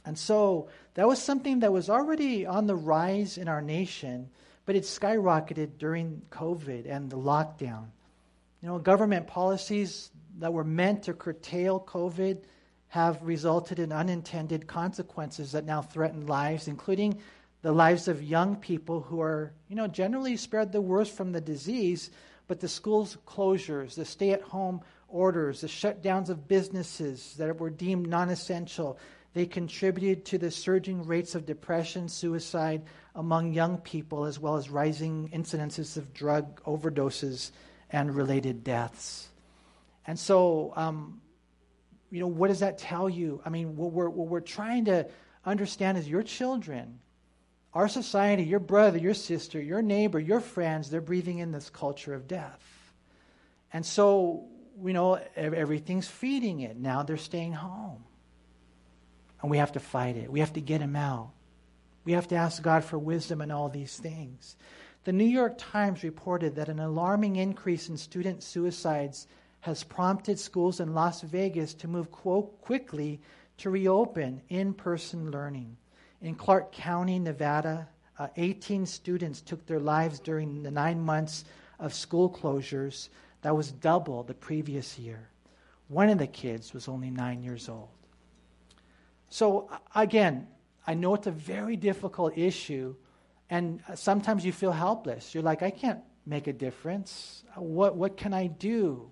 [0.05, 4.29] And so that was something that was already on the rise in our nation,
[4.65, 7.87] but it skyrocketed during COVID and the lockdown.
[8.61, 12.43] You know, government policies that were meant to curtail COVID
[12.89, 17.19] have resulted in unintended consequences that now threaten lives, including
[17.61, 21.41] the lives of young people who are, you know, generally spared the worst from the
[21.41, 22.11] disease,
[22.47, 27.69] but the schools closures, the stay at home orders, the shutdowns of businesses that were
[27.69, 28.97] deemed non essential,
[29.33, 32.83] they contributed to the surging rates of depression, suicide
[33.15, 37.51] among young people, as well as rising incidences of drug overdoses
[37.89, 39.29] and related deaths.
[40.05, 41.21] And so, um,
[42.11, 43.41] you know, what does that tell you?
[43.45, 45.07] I mean, what we're, what we're trying to
[45.45, 46.99] understand is your children,
[47.73, 52.13] our society, your brother, your sister, your neighbor, your friends, they're breathing in this culture
[52.13, 52.93] of death.
[53.73, 54.47] And so,
[54.83, 56.77] you know, everything's feeding it.
[56.77, 58.03] Now they're staying home.
[59.41, 60.31] And we have to fight it.
[60.31, 61.31] We have to get them out.
[62.05, 64.55] We have to ask God for wisdom in all these things.
[65.03, 69.27] The New York Times reported that an alarming increase in student suicides
[69.61, 73.21] has prompted schools in Las Vegas to move quickly
[73.57, 75.77] to reopen in person learning.
[76.21, 77.87] In Clark County, Nevada,
[78.19, 81.45] uh, 18 students took their lives during the nine months
[81.79, 83.09] of school closures.
[83.41, 85.29] That was double the previous year.
[85.87, 87.89] One of the kids was only nine years old.
[89.29, 90.47] So, again,
[90.85, 92.95] I know it's a very difficult issue,
[93.49, 95.33] and sometimes you feel helpless.
[95.33, 97.43] You're like, I can't make a difference.
[97.55, 99.11] What, what can I do?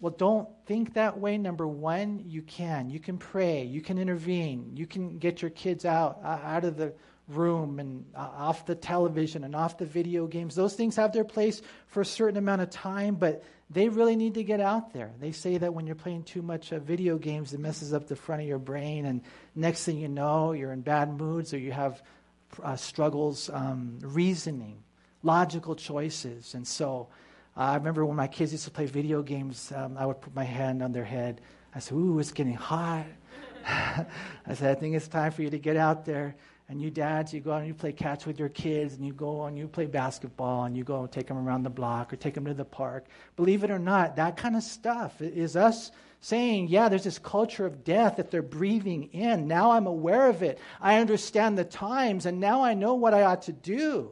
[0.00, 1.38] Well, don't think that way.
[1.38, 2.90] Number one, you can.
[2.90, 3.64] You can pray.
[3.64, 4.72] You can intervene.
[4.74, 6.92] You can get your kids out, uh, out of the
[7.28, 10.54] room and uh, off the television and off the video games.
[10.54, 14.34] Those things have their place for a certain amount of time, but they really need
[14.34, 15.12] to get out there.
[15.18, 18.42] They say that when you're playing too much video games, it messes up the front
[18.42, 19.22] of your brain, and
[19.54, 22.02] next thing you know, you're in bad moods or you have
[22.62, 24.78] uh, struggles um, reasoning,
[25.22, 26.54] logical choices.
[26.54, 27.08] And so
[27.56, 30.34] uh, I remember when my kids used to play video games, um, I would put
[30.34, 31.40] my hand on their head.
[31.74, 33.06] I said, Ooh, it's getting hot.
[33.66, 34.06] I
[34.54, 36.36] said, I think it's time for you to get out there
[36.68, 39.12] and you dads, you go out and you play catch with your kids, and you
[39.12, 42.16] go and you play basketball, and you go and take them around the block or
[42.16, 43.06] take them to the park.
[43.36, 47.66] Believe it or not, that kind of stuff is us saying, yeah, there's this culture
[47.66, 49.46] of death that they're breathing in.
[49.46, 50.58] Now I'm aware of it.
[50.80, 54.10] I understand the times, and now I know what I ought to do.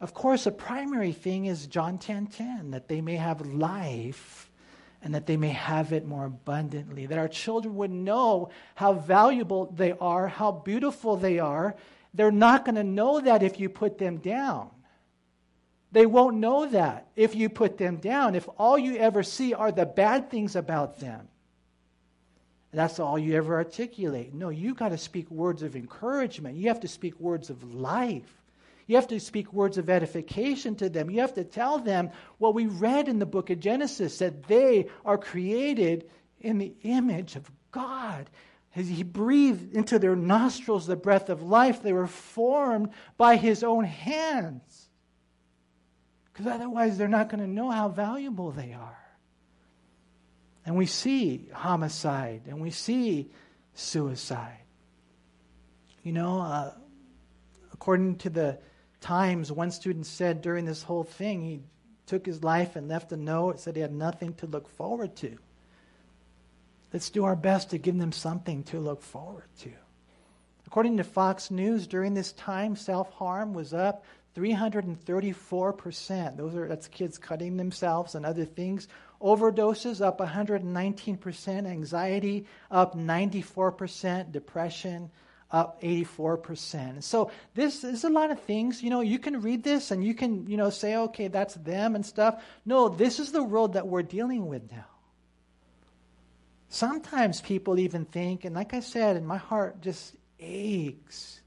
[0.00, 4.47] Of course, a primary thing is John 10:10, 10, 10, that they may have life
[5.02, 7.06] and that they may have it more abundantly.
[7.06, 11.76] That our children would know how valuable they are, how beautiful they are.
[12.14, 14.70] They're not going to know that if you put them down.
[15.92, 19.72] They won't know that if you put them down, if all you ever see are
[19.72, 21.28] the bad things about them.
[22.72, 24.34] That's all you ever articulate.
[24.34, 26.56] No, you got to speak words of encouragement.
[26.56, 28.30] You have to speak words of life.
[28.88, 31.10] You have to speak words of edification to them.
[31.10, 34.88] You have to tell them what we read in the book of Genesis that they
[35.04, 36.08] are created
[36.40, 38.30] in the image of God.
[38.74, 43.62] As He breathed into their nostrils the breath of life, they were formed by His
[43.62, 44.88] own hands.
[46.32, 48.98] Because otherwise, they're not going to know how valuable they are.
[50.64, 53.30] And we see homicide and we see
[53.74, 54.64] suicide.
[56.02, 56.72] You know, uh,
[57.74, 58.58] according to the
[59.00, 61.60] times one student said during this whole thing, he
[62.06, 65.38] took his life and left a note, said he had nothing to look forward to.
[66.92, 69.70] Let's do our best to give them something to look forward to.
[70.66, 74.04] According to Fox News, during this time, self harm was up
[74.36, 76.36] 334%.
[76.36, 78.88] Those are that's kids cutting themselves and other things.
[79.20, 85.10] Overdoses up 119%, anxiety up 94%, depression
[85.50, 87.02] up 84%.
[87.02, 88.82] So this is a lot of things.
[88.82, 91.94] You know, you can read this and you can, you know, say, okay, that's them
[91.94, 92.42] and stuff.
[92.66, 94.86] No, this is the world that we're dealing with now.
[96.68, 101.40] Sometimes people even think, and like I said, and my heart just aches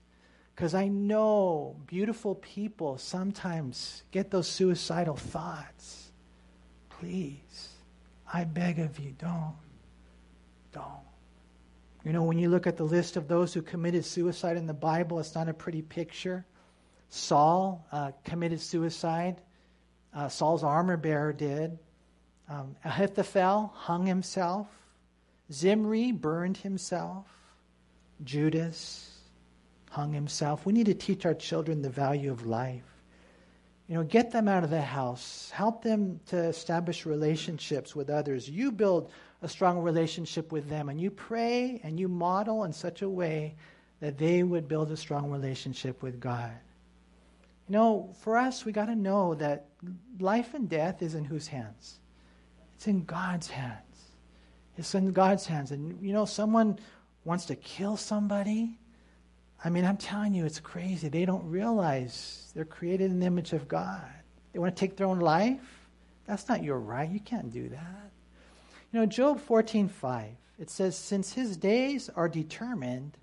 [0.56, 6.12] because I know beautiful people sometimes get those suicidal thoughts.
[6.90, 7.70] Please,
[8.32, 9.56] I beg of you, don't.
[10.72, 11.11] Don't.
[12.04, 14.74] You know, when you look at the list of those who committed suicide in the
[14.74, 16.46] Bible, it's not a pretty picture.
[17.10, 19.42] Saul uh, committed suicide.
[20.14, 21.78] Uh, Saul's armor bearer did.
[22.50, 24.68] Um, Ahithophel hung himself.
[25.52, 27.28] Zimri burned himself.
[28.24, 29.12] Judas
[29.90, 30.66] hung himself.
[30.66, 32.84] We need to teach our children the value of life.
[33.88, 35.52] You know, get them out of the house.
[35.54, 38.50] Help them to establish relationships with others.
[38.50, 39.12] You build
[39.42, 40.90] a strong relationship with them.
[40.90, 43.56] And you pray and you model in such a way
[44.00, 46.52] that they would build a strong relationship with God.
[47.68, 49.68] You know, for us, we got to know that
[50.20, 52.00] life and death is in whose hands?
[52.76, 53.78] It's in God's hands.
[54.78, 55.72] It's in God's hands.
[55.72, 56.80] And, you know, someone
[57.24, 58.78] wants to kill somebody.
[59.64, 61.08] I mean, I'm telling you, it's crazy.
[61.08, 64.02] They don't realize they're created in the image of God.
[64.54, 65.88] They want to take their own life.
[66.26, 67.10] That's not your right.
[67.10, 68.11] You can't do that.
[68.92, 73.18] You know, Job 14:5, it says, Since his days are determined,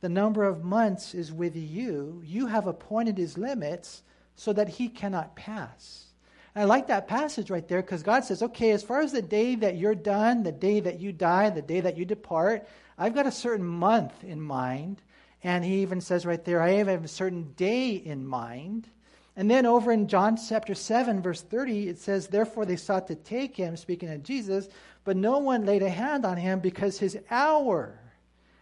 [0.00, 2.22] the number of months is with you.
[2.24, 4.02] You have appointed his limits
[4.34, 6.06] so that he cannot pass.
[6.54, 9.22] And I like that passage right there because God says, okay, as far as the
[9.22, 12.66] day that you're done, the day that you die, the day that you depart,
[12.98, 15.02] I've got a certain month in mind.
[15.44, 18.88] And he even says right there, I have a certain day in mind.
[19.36, 23.14] And then over in John chapter 7, verse 30, it says, Therefore they sought to
[23.14, 24.68] take him, speaking of Jesus,
[25.04, 27.98] but no one laid a hand on him because his hour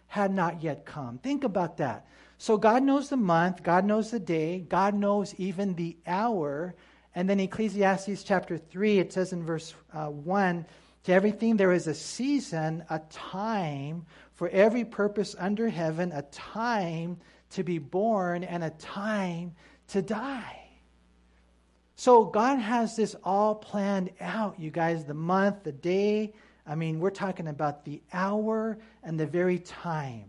[0.07, 1.17] had not yet come.
[1.19, 2.07] Think about that.
[2.37, 6.73] So God knows the month, God knows the day, God knows even the hour.
[7.13, 10.65] And then Ecclesiastes chapter 3, it says in verse uh, 1
[11.03, 17.17] To everything there is a season, a time for every purpose under heaven a time
[17.49, 19.53] to be born and a time
[19.89, 20.68] to die.
[21.99, 26.31] So God has this all planned out, you guys, the month, the day.
[26.65, 30.23] I mean, we're talking about the hour and the very time.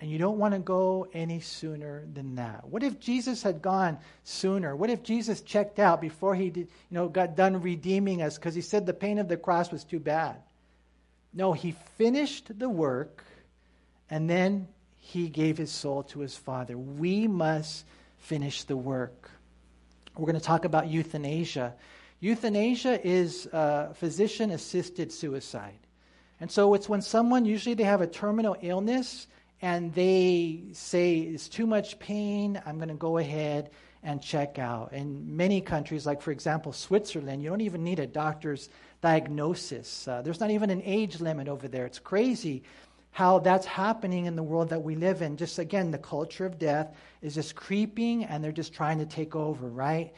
[0.00, 2.66] And you don't want to go any sooner than that.
[2.66, 4.74] What if Jesus had gone sooner?
[4.74, 8.54] What if Jesus checked out before he did, you know, got done redeeming us because
[8.54, 10.36] he said the pain of the cross was too bad?
[11.34, 13.22] No, he finished the work
[14.08, 16.78] and then he gave his soul to his Father.
[16.78, 17.84] We must
[18.20, 19.30] finish the work.
[20.16, 21.74] We're going to talk about euthanasia.
[22.20, 25.78] Euthanasia is uh, physician assisted suicide.
[26.40, 29.26] And so it's when someone, usually they have a terminal illness,
[29.60, 33.70] and they say it's too much pain, I'm going to go ahead
[34.02, 34.92] and check out.
[34.92, 38.68] In many countries, like for example Switzerland, you don't even need a doctor's
[39.00, 40.06] diagnosis.
[40.06, 41.86] Uh, there's not even an age limit over there.
[41.86, 42.62] It's crazy
[43.14, 45.36] how that's happening in the world that we live in.
[45.36, 49.36] Just again, the culture of death is just creeping and they're just trying to take
[49.36, 50.12] over, right?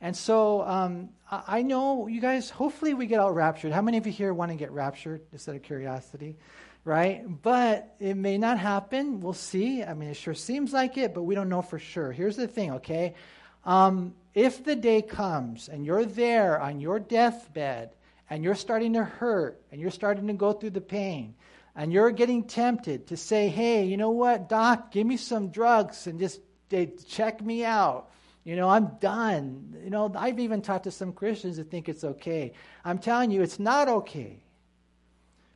[0.00, 3.70] And so um, I know you guys, hopefully we get all raptured.
[3.70, 6.38] How many of you here want to get raptured, just out of curiosity?
[6.84, 7.22] Right?
[7.40, 9.20] But it may not happen.
[9.20, 9.84] We'll see.
[9.84, 12.10] I mean, it sure seems like it, but we don't know for sure.
[12.10, 13.14] Here's the thing, okay?
[13.64, 17.90] Um, if the day comes and you're there on your deathbed
[18.28, 21.36] and you're starting to hurt and you're starting to go through the pain,
[21.74, 26.06] and you're getting tempted to say, hey, you know what, doc, give me some drugs
[26.06, 26.40] and just
[27.08, 28.10] check me out.
[28.44, 29.76] You know, I'm done.
[29.84, 32.52] You know, I've even talked to some Christians that think it's okay.
[32.84, 34.42] I'm telling you, it's not okay.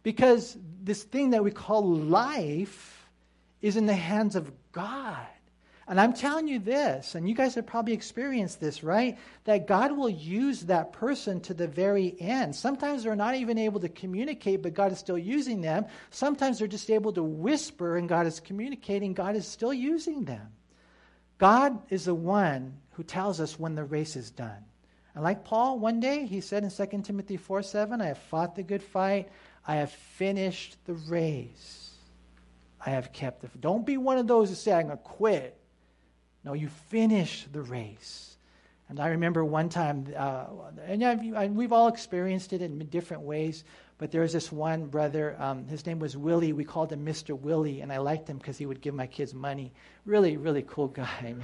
[0.02, 3.08] Because this thing that we call life
[3.62, 5.26] is in the hands of God.
[5.86, 9.18] And I'm telling you this, and you guys have probably experienced this, right?
[9.44, 12.56] That God will use that person to the very end.
[12.56, 15.84] Sometimes they're not even able to communicate, but God is still using them.
[16.10, 19.12] Sometimes they're just able to whisper, and God is communicating.
[19.12, 20.48] God is still using them.
[21.36, 24.64] God is the one who tells us when the race is done.
[25.14, 28.56] And like Paul, one day he said in 2 Timothy 4 7, I have fought
[28.56, 29.28] the good fight,
[29.66, 31.90] I have finished the race.
[32.84, 33.48] I have kept the.
[33.58, 35.58] Don't be one of those who say, I'm going to quit.
[36.44, 38.36] No, you finish the race.
[38.88, 40.46] And I remember one time, uh,
[40.86, 43.64] and we've all experienced it in different ways,
[43.96, 46.52] but there was this one brother, um, his name was Willie.
[46.52, 47.38] We called him Mr.
[47.38, 49.72] Willie, and I liked him because he would give my kids money.
[50.04, 51.34] Really, really cool guy.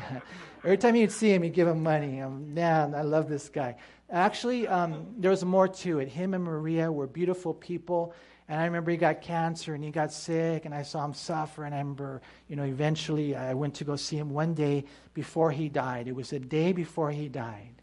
[0.65, 2.21] Every time you'd see him, he'd give him money.
[2.21, 3.77] Um, man, I love this guy.
[4.11, 6.09] Actually, um, there was more to it.
[6.09, 8.13] Him and Maria were beautiful people,
[8.51, 11.63] and I remember he got cancer and he got sick, and I saw him suffer.
[11.65, 15.53] And I remember, you know, eventually I went to go see him one day before
[15.53, 16.09] he died.
[16.09, 17.81] It was the day before he died.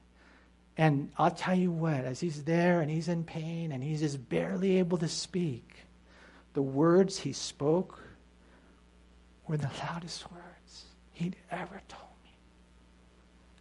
[0.75, 4.27] And I'll tell you what, as he's there and he's in pain and he's just
[4.27, 5.86] barely able to speak,
[6.53, 7.97] the words he spoke
[9.47, 12.32] were the loudest words he'd ever told me.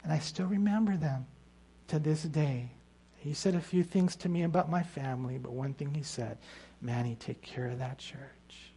[0.03, 1.27] And I still remember them
[1.87, 2.71] to this day.
[3.19, 6.38] He said a few things to me about my family, but one thing he said
[6.81, 8.73] Manny, take care of that church.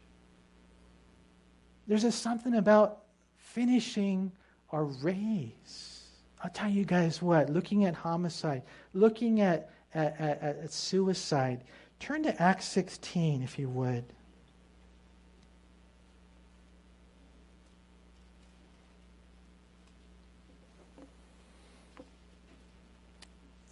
[1.88, 3.04] There's just something about
[3.38, 4.32] finishing
[4.72, 6.10] our race.
[6.44, 11.64] I'll tell you guys what, looking at homicide, looking at, at, at, at suicide,
[12.00, 14.06] turn to Acts 16 if you would.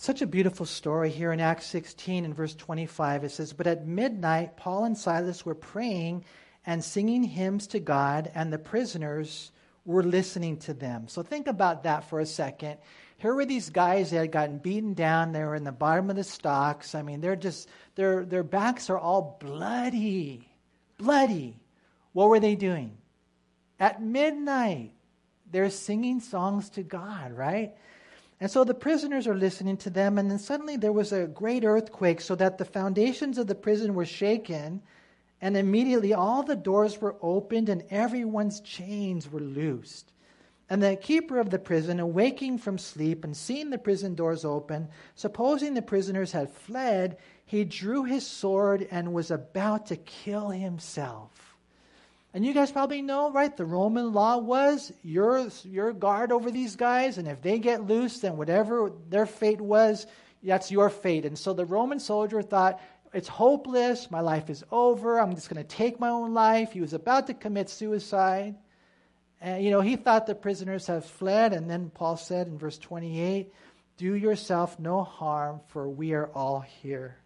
[0.08, 3.26] Such a beautiful story here in Acts 16 and verse 25.
[3.26, 6.24] It says, But at midnight, Paul and Silas were praying
[6.66, 9.52] and singing hymns to God, and the prisoners
[9.84, 11.10] were listening to them.
[11.10, 12.78] So think about that for a second.
[13.18, 15.34] Here were these guys that had gotten beaten down.
[15.34, 16.96] They were in the bottom of the stocks.
[16.96, 20.48] I mean, they're just, their, their backs are all bloody.
[20.98, 21.60] Bloody.
[22.14, 22.98] What were they doing?
[23.78, 24.94] At midnight,
[25.52, 27.76] they're singing songs to God, right?
[28.40, 31.64] And so the prisoners are listening to them, and then suddenly there was a great
[31.64, 34.82] earthquake, so that the foundations of the prison were shaken,
[35.42, 40.12] and immediately all the doors were opened, and everyone's chains were loosed.
[40.70, 44.90] And the keeper of the prison, awaking from sleep and seeing the prison doors open,
[45.16, 51.47] supposing the prisoners had fled, he drew his sword and was about to kill himself.
[52.34, 53.56] And you guys probably know, right?
[53.56, 58.20] The Roman law was your, your guard over these guys, and if they get loose,
[58.20, 60.06] then whatever their fate was,
[60.44, 61.26] that's your fate.
[61.26, 62.80] And so the Roman soldier thought,
[63.14, 66.74] it's hopeless, my life is over, I'm just going to take my own life.
[66.74, 68.56] He was about to commit suicide.
[69.40, 72.78] And, you know, he thought the prisoners have fled, and then Paul said in verse
[72.78, 73.54] 28,
[73.98, 77.18] Do yourself no harm, for we are all here.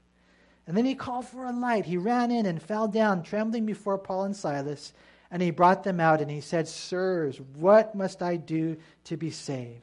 [0.67, 1.85] And then he called for a light.
[1.85, 4.93] He ran in and fell down, trembling before Paul and Silas.
[5.31, 9.31] And he brought them out and he said, Sirs, what must I do to be
[9.31, 9.81] saved?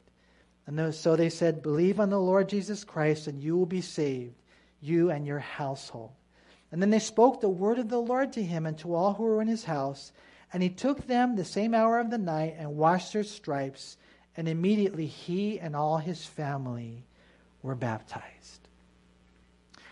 [0.67, 4.35] And so they said, Believe on the Lord Jesus Christ and you will be saved,
[4.83, 6.13] you and your household.
[6.71, 9.23] And then they spoke the word of the Lord to him and to all who
[9.23, 10.13] were in his house.
[10.53, 13.97] And he took them the same hour of the night and washed their stripes.
[14.37, 17.07] And immediately he and all his family
[17.63, 18.68] were baptized.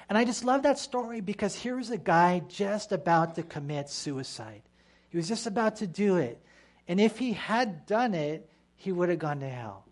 [0.08, 3.88] And I just love that story because here was a guy just about to commit
[3.88, 4.62] suicide.
[5.08, 6.40] He was just about to do it.
[6.86, 9.84] And if he had done it, he would have gone to hell.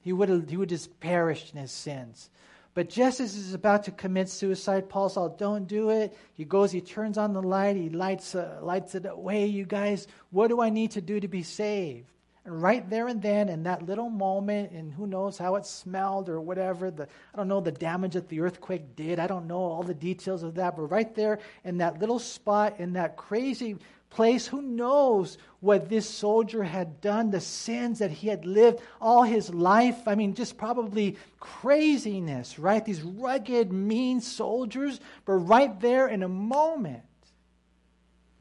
[0.00, 2.28] He would have he would just perished in his sins.
[2.74, 6.16] But just as he's about to commit suicide, Paul's all, don't do it.
[6.32, 9.46] He goes, he turns on the light, he lights, uh, lights it away.
[9.46, 12.06] You guys, what do I need to do to be saved?
[12.44, 16.28] And right there and then, in that little moment, and who knows how it smelled
[16.28, 19.20] or whatever, the, I don't know the damage that the earthquake did.
[19.20, 20.74] I don't know all the details of that.
[20.74, 23.76] But right there in that little spot, in that crazy
[24.10, 29.22] place, who knows what this soldier had done, the sins that he had lived all
[29.22, 30.08] his life.
[30.08, 32.84] I mean, just probably craziness, right?
[32.84, 34.98] These rugged, mean soldiers.
[35.24, 37.04] But right there in a moment,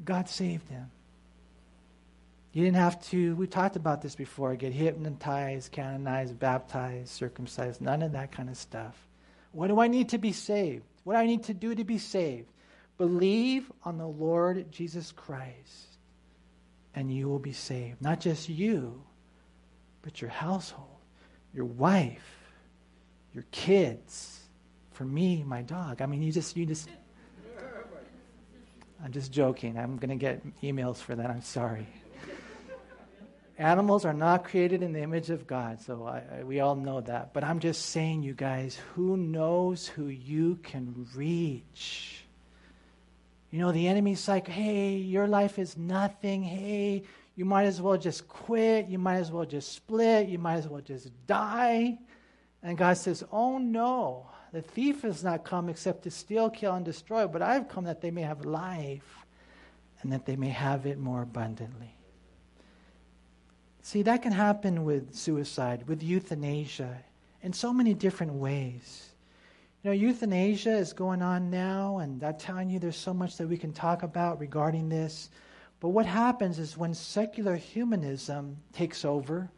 [0.04, 0.89] God saved him.
[2.54, 8.02] You didn't have to, we talked about this before, get hypnotized, canonized, baptized, circumcised, none
[8.02, 9.08] of that kind of stuff.
[9.54, 10.84] What do I need to be saved?
[11.04, 12.47] What do I need to do to be saved?
[12.97, 15.97] Believe on the Lord Jesus Christ,
[16.93, 18.02] and you will be saved.
[18.02, 19.02] Not just you,
[20.02, 20.88] but your household,
[21.54, 22.38] your wife,
[23.34, 24.39] your kids.
[24.91, 26.02] For me, my dog.
[26.02, 26.89] I mean, you just, you just.
[29.04, 29.80] I'm just joking.
[29.80, 31.30] I'm going to get emails for that.
[31.30, 31.88] I'm sorry.
[33.62, 36.99] Animals are not created in the image of God, so I, I, we all know
[37.01, 37.32] that.
[37.32, 42.24] But I'm just saying, you guys, who knows who you can reach?
[43.51, 46.41] You know, the enemy's like, hey, your life is nothing.
[46.41, 47.03] Hey,
[47.36, 48.88] you might as well just quit.
[48.88, 50.28] You might as well just split.
[50.28, 51.99] You might as well just die.
[52.64, 56.84] And God says, oh no, the thief has not come except to steal, kill, and
[56.84, 59.18] destroy, but I've come that they may have life
[60.01, 61.93] and that they may have it more abundantly.
[63.82, 67.04] See, that can happen with suicide, with euthanasia,
[67.42, 69.08] in so many different ways.
[69.84, 73.48] You know, euthanasia is going on now, and I'm telling you, there's so much that
[73.48, 75.32] we can talk about regarding this.
[75.80, 79.50] But what happens is when secular humanism takes over,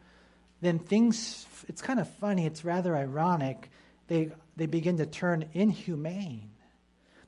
[0.62, 3.70] then things, it's kind of funny, it's rather ironic,
[4.08, 6.48] they, they begin to turn inhumane.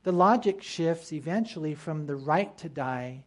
[0.05, 3.25] The logic shifts eventually from the right to die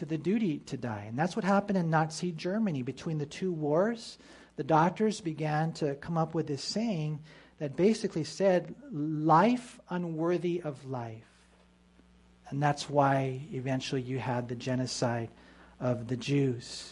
[0.00, 1.04] to the duty to die.
[1.08, 2.82] And that's what happened in Nazi Germany.
[2.82, 4.16] Between the two wars,
[4.56, 7.20] the doctors began to come up with this saying
[7.58, 11.26] that basically said, life unworthy of life.
[12.48, 15.28] And that's why eventually you had the genocide
[15.80, 16.90] of the Jews.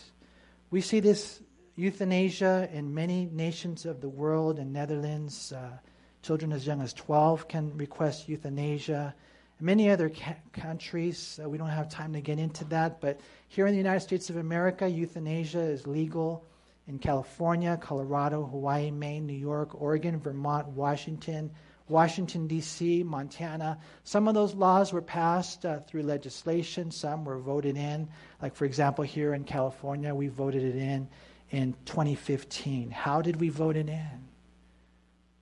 [0.71, 1.41] We see this
[1.77, 4.59] euthanasia in many nations of the world.
[4.59, 5.79] In Netherlands, uh,
[6.21, 9.15] children as young as 12 can request euthanasia.
[9.61, 13.67] Many other ca- countries, uh, we don't have time to get into that, but here
[13.67, 16.45] in the United States of America, euthanasia is legal
[16.87, 21.51] in California, Colorado, Hawaii, Maine, New York, Oregon, Vermont, Washington,
[21.89, 23.79] Washington, D.C., Montana.
[24.05, 28.09] Some of those laws were passed uh, through legislation, some were voted in.
[28.41, 31.09] Like, for example, here in California, we voted it in
[31.51, 32.91] in 2015.
[32.91, 34.28] How did we vote it in?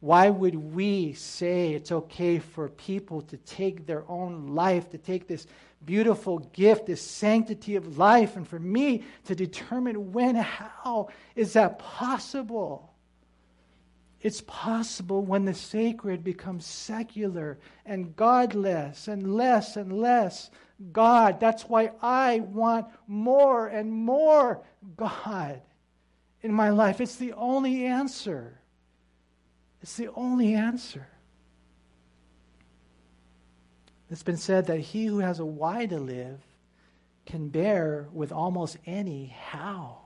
[0.01, 5.27] Why would we say it's okay for people to take their own life, to take
[5.27, 5.47] this
[5.85, 11.79] beautiful gift, this sanctity of life, and for me to determine when, how is that
[11.79, 12.93] possible?
[14.21, 20.51] It's possible when the sacred becomes secular and godless and less and less
[20.93, 21.39] God.
[21.41, 24.63] That's why I want more and more
[24.97, 25.61] God
[26.43, 27.01] in my life.
[27.01, 28.56] It's the only answer.
[29.87, 31.07] It's the only answer.
[34.11, 36.41] It's been said that he who has a why to live
[37.25, 39.99] can bear with almost any how.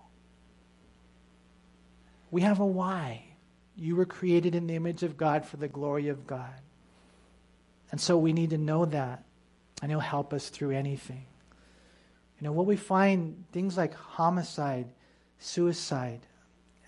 [2.31, 3.25] We have a why.
[3.75, 6.61] You were created in the image of God for the glory of God.
[7.91, 9.25] And so we need to know that,
[9.81, 11.25] and He'll help us through anything.
[12.39, 14.91] You know, what we find, things like homicide,
[15.39, 16.21] suicide,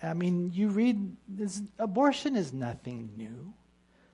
[0.03, 3.53] I mean, you read, this, abortion is nothing new.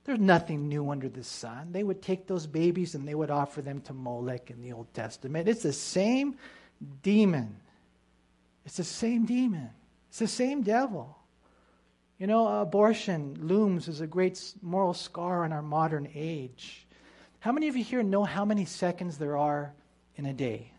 [0.04, 1.72] There's nothing new under the sun.
[1.72, 4.92] They would take those babies and they would offer them to Molech in the Old
[4.94, 5.48] Testament.
[5.48, 6.36] It's the same
[7.02, 7.56] demon.
[8.64, 9.70] It's the same demon.
[10.08, 11.16] It's the same devil.
[12.18, 16.86] You know, abortion looms as a great moral scar in our modern age.
[17.40, 19.72] How many of you here know how many seconds there are
[20.16, 20.72] in a day?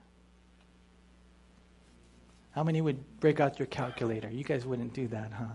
[2.51, 4.29] How many would break out your calculator?
[4.29, 5.45] You guys wouldn't do that, huh?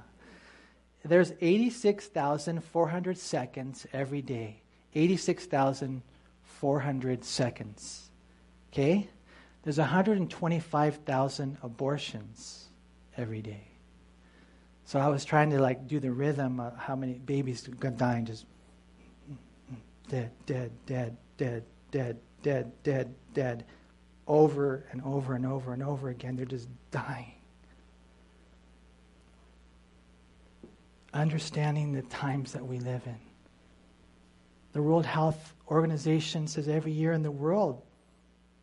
[1.05, 4.63] There's 86,400 seconds every day.
[4.95, 8.11] 86,400 seconds.
[8.73, 9.09] Okay?
[9.63, 12.69] There's 125,000 abortions
[13.17, 13.69] every day.
[14.85, 18.25] So I was trying to like do the rhythm of how many babies got dying
[18.25, 18.47] just
[20.09, 23.65] dead, dead, dead, dead, dead, dead, dead, dead,
[24.27, 26.37] over and over and over and over again.
[26.37, 27.33] They're just dying.
[31.14, 33.18] Understanding the times that we live in.
[34.72, 37.83] The World Health Organization says every year in the world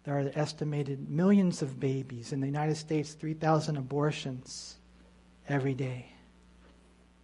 [0.04, 2.34] there are estimated millions of babies.
[2.34, 4.76] In the United States, 3,000 abortions
[5.48, 6.08] every day.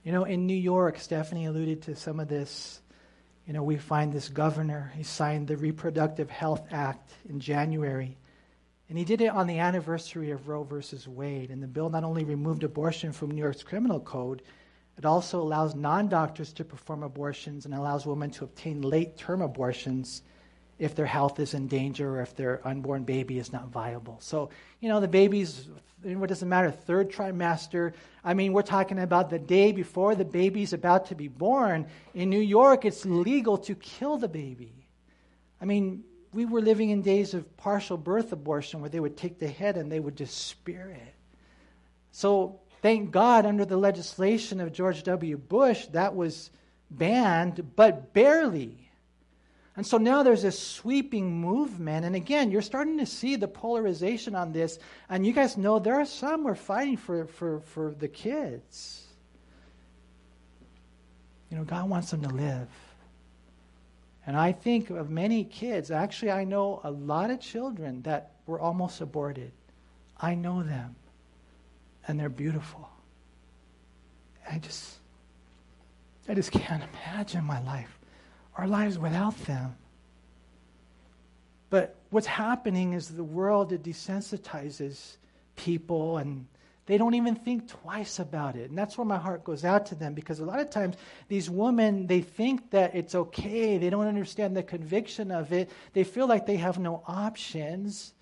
[0.04, 2.82] You know, in New York, Stephanie alluded to some of this
[3.50, 8.16] you know, we find this governor, he signed the Reproductive Health Act in January.
[8.90, 11.52] And he did it on the anniversary of Roe versus Wade.
[11.52, 14.42] And the bill not only removed abortion from New York's criminal code,
[14.98, 19.42] it also allows non doctors to perform abortions and allows women to obtain late term
[19.42, 20.24] abortions
[20.80, 24.18] if their health is in danger or if their unborn baby is not viable.
[24.22, 25.68] So, you know, the baby's,
[26.02, 27.94] what does it matter, third trimester.
[28.24, 31.86] I mean, we're talking about the day before the baby's about to be born.
[32.14, 34.74] In New York, it's legal to kill the baby.
[35.62, 39.40] I mean, we were living in days of partial birth abortion where they would take
[39.40, 41.16] the head and they would just spear it.
[42.12, 45.38] So, thank God, under the legislation of George W.
[45.38, 46.52] Bush, that was
[46.92, 48.90] banned, but barely.
[49.76, 52.06] And so now there's this sweeping movement.
[52.06, 54.78] And again, you're starting to see the polarization on this.
[55.08, 59.08] And you guys know there are some who are fighting for, for, for the kids.
[61.50, 62.68] You know, God wants them to live.
[64.26, 65.92] And I think of many kids.
[65.92, 69.52] Actually, I know a lot of children that were almost aborted.
[70.20, 70.96] I know them.
[72.08, 72.90] And they're beautiful.
[74.50, 74.96] I just,
[76.28, 78.00] I just can't imagine my life
[78.60, 79.74] our lives without them.
[81.70, 85.16] But what's happening is the world it desensitizes
[85.56, 86.46] people and
[86.90, 88.72] they don't even think twice about it.
[88.72, 90.96] And that's where my heart goes out to them because a lot of times
[91.28, 93.78] these women, they think that it's okay.
[93.78, 95.70] They don't understand the conviction of it.
[95.94, 98.16] They feel like they have no options.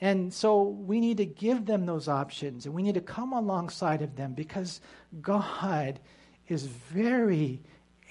[0.00, 4.02] And so we need to give them those options and we need to come alongside
[4.02, 4.80] of them because
[5.20, 6.00] God
[6.48, 7.60] is very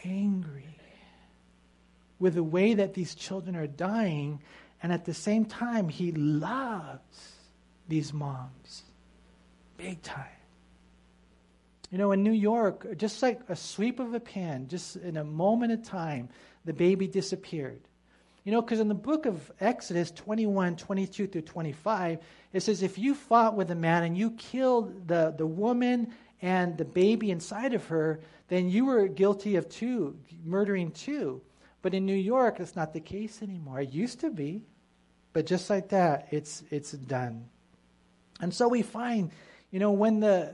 [0.06, 0.64] angry
[2.20, 4.41] with the way that these children are dying,
[4.82, 7.34] and at the same time, he loves
[7.88, 8.84] these moms
[9.80, 10.26] big time.
[11.90, 15.24] You know, in New York, just like a sweep of a pen, just in a
[15.24, 16.30] moment of time,
[16.66, 17.82] the baby disappeared.
[18.44, 22.20] You know, because in the book of Exodus 21, 22 through 25,
[22.54, 26.78] it says, If you fought with a man and you killed the, the woman and
[26.78, 28.20] the baby inside of her,
[28.50, 31.42] then you were guilty of two, murdering two.
[31.82, 33.82] But in New York, it's not the case anymore.
[33.82, 34.62] It used to be,
[35.34, 37.46] but just like that, it's, it's done.
[38.42, 39.32] And so we find,
[39.72, 40.54] you know, when the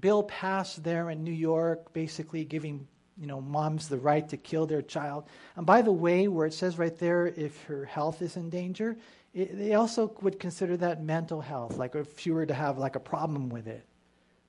[0.00, 2.86] bill passed there in New York, basically giving,
[3.16, 5.24] you know, moms the right to kill their child.
[5.56, 8.96] And by the way, where it says right there, if her health is in danger,
[9.34, 12.96] it, they also would consider that mental health, like if she were to have like
[12.96, 13.84] a problem with it.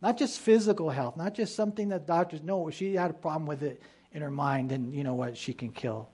[0.02, 3.64] Not just physical health, not just something that doctors know, she had a problem with
[3.64, 3.82] it
[4.12, 6.10] in her mind, and you know what, she can kill.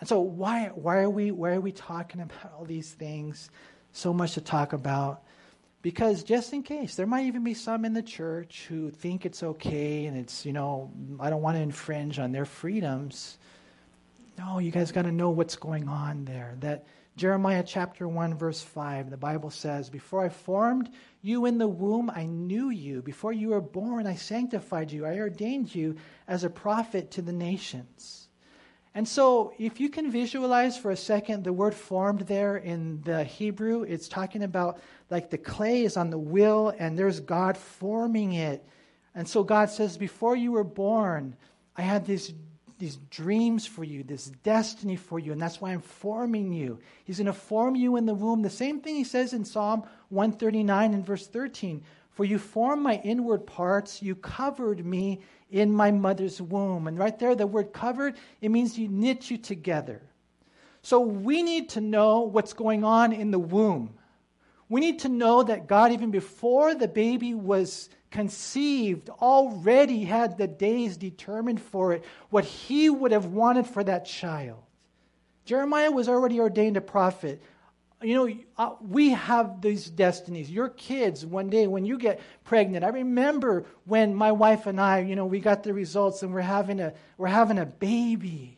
[0.00, 3.50] And so why why are we why are we talking about all these things?
[3.92, 5.23] So much to talk about.
[5.84, 9.42] Because just in case, there might even be some in the church who think it's
[9.42, 13.36] okay and it's, you know, I don't want to infringe on their freedoms.
[14.38, 16.54] No, you guys got to know what's going on there.
[16.60, 20.88] That Jeremiah chapter 1, verse 5, the Bible says, Before I formed
[21.20, 23.02] you in the womb, I knew you.
[23.02, 25.04] Before you were born, I sanctified you.
[25.04, 28.28] I ordained you as a prophet to the nations.
[28.94, 33.24] And so, if you can visualize for a second the word formed there in the
[33.24, 34.78] Hebrew, it's talking about
[35.10, 38.64] like the clay is on the wheel and there's God forming it.
[39.14, 41.36] And so, God says, Before you were born,
[41.76, 42.32] I had this
[42.78, 46.78] these dreams for you, this destiny for you, and that's why I'm forming you.
[47.04, 48.42] He's going to form you in the womb.
[48.42, 52.96] The same thing he says in Psalm 139 and verse 13 For you formed my
[53.04, 56.88] inward parts, you covered me in my mother's womb.
[56.88, 60.02] And right there, the word covered, it means you knit you together.
[60.82, 63.94] So we need to know what's going on in the womb.
[64.68, 70.46] We need to know that God, even before the baby was conceived already had the
[70.46, 74.62] days determined for it, what he would have wanted for that child.
[75.44, 77.42] Jeremiah was already ordained a prophet.
[78.02, 80.50] You know, uh, we have these destinies.
[80.50, 85.00] Your kids, one day when you get pregnant, I remember when my wife and I,
[85.00, 88.53] you know, we got the results and we're having a, we're having a baby.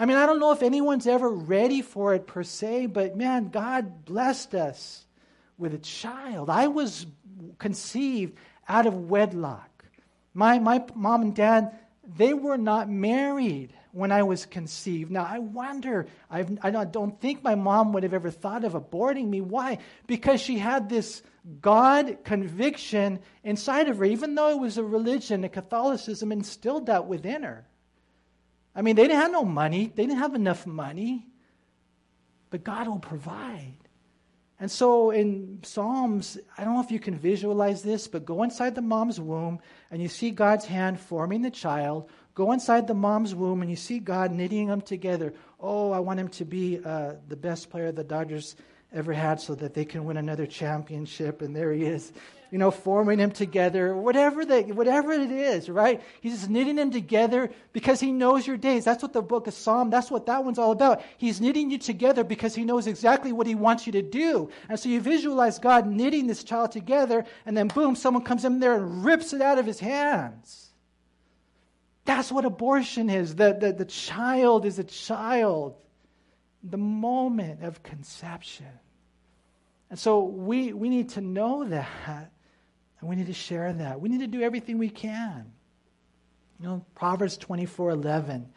[0.00, 3.50] I mean, I don't know if anyone's ever ready for it per se, but man,
[3.50, 5.04] God blessed us
[5.58, 6.48] with a child.
[6.48, 7.04] I was
[7.58, 8.34] conceived
[8.66, 9.84] out of wedlock.
[10.32, 11.78] My, my mom and dad,
[12.16, 15.10] they were not married when I was conceived.
[15.10, 19.28] Now, I wonder, I've, I don't think my mom would have ever thought of aborting
[19.28, 19.42] me.
[19.42, 19.80] Why?
[20.06, 21.22] Because she had this
[21.60, 27.06] God conviction inside of her, even though it was a religion, a Catholicism instilled that
[27.06, 27.66] within her.
[28.74, 31.26] I mean, they didn't have no money, they didn't have enough money,
[32.50, 33.74] but God will provide.
[34.60, 38.74] And so in Psalms, I don't know if you can visualize this, but go inside
[38.74, 39.58] the mom's womb
[39.90, 42.10] and you see God's hand forming the child.
[42.34, 45.32] Go inside the mom's womb and you see God knitting them together.
[45.58, 48.54] Oh, I want him to be uh, the best player the Dodgers
[48.92, 51.40] ever had so that they can win another championship.
[51.40, 52.12] And there he is
[52.50, 56.02] you know, forming them together, whatever, the, whatever it is, right?
[56.20, 58.84] He's just knitting them together because he knows your days.
[58.84, 61.02] That's what the book of Psalm, that's what that one's all about.
[61.16, 64.50] He's knitting you together because he knows exactly what he wants you to do.
[64.68, 68.58] And so you visualize God knitting this child together, and then boom, someone comes in
[68.58, 70.70] there and rips it out of his hands.
[72.04, 73.36] That's what abortion is.
[73.36, 75.76] The, the, the child is a child.
[76.62, 78.66] The moment of conception.
[79.90, 82.32] And so we, we need to know that
[83.00, 84.00] and we need to share in that.
[84.00, 85.50] We need to do everything we can.
[86.60, 88.48] You know, Proverbs 24 11,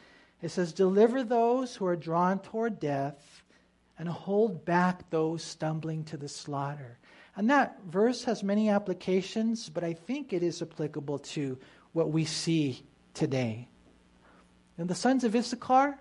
[0.41, 3.43] it says, Deliver those who are drawn toward death
[3.97, 6.97] and hold back those stumbling to the slaughter.
[7.35, 11.57] And that verse has many applications, but I think it is applicable to
[11.93, 12.83] what we see
[13.13, 13.69] today.
[14.77, 15.97] And the sons of Issachar,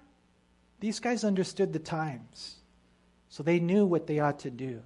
[0.81, 2.57] these guys understood the times.
[3.29, 4.83] So they knew what they ought to do.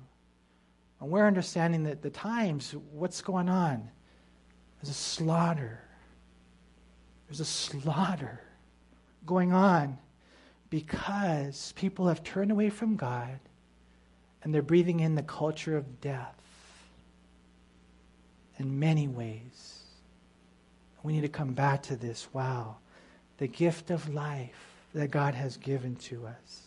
[1.01, 3.88] And we're understanding that the times, what's going on?
[4.80, 5.80] There's a slaughter.
[7.28, 8.40] There's a slaughter
[9.24, 9.99] going on
[10.70, 13.38] because people have turned away from God
[14.42, 16.40] and they're breathing in the culture of death
[18.59, 19.80] in many ways.
[21.03, 22.28] We need to come back to this.
[22.32, 22.76] Wow,
[23.38, 24.57] the gift of life
[24.94, 26.66] that God has given to us.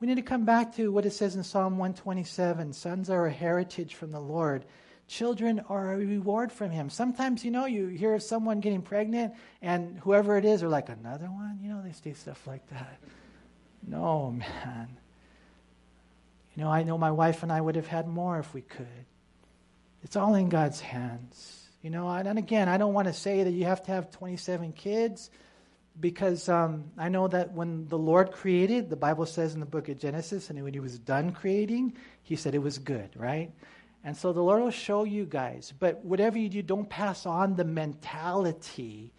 [0.00, 3.30] We need to come back to what it says in Psalm 127 Sons are a
[3.30, 4.64] heritage from the Lord,
[5.06, 6.88] children are a reward from Him.
[6.88, 10.88] Sometimes, you know, you hear of someone getting pregnant, and whoever it is are like,
[10.88, 11.58] another one?
[11.62, 12.98] You know, they say stuff like that.
[13.86, 14.96] No, man.
[16.56, 18.86] You know, I know my wife and I would have had more if we could.
[20.02, 21.68] It's all in God's hands.
[21.82, 24.72] You know, and again, I don't want to say that you have to have 27
[24.72, 25.30] kids
[26.00, 29.88] because um, I know that when the Lord created, the Bible says in the book
[29.88, 33.52] of Genesis, and when He was done creating, He said it was good, right?
[34.02, 35.72] And so the Lord will show you guys.
[35.78, 39.12] But whatever you do, don't pass on the mentality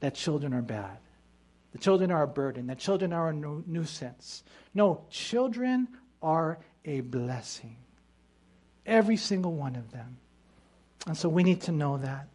[0.00, 0.98] that children are bad.
[1.72, 2.68] The children are a burden.
[2.68, 4.42] That children are a nuisance.
[4.72, 5.88] No, children
[6.22, 7.76] are a blessing.
[8.86, 10.16] Every single one of them.
[11.06, 12.28] And so we need to know that.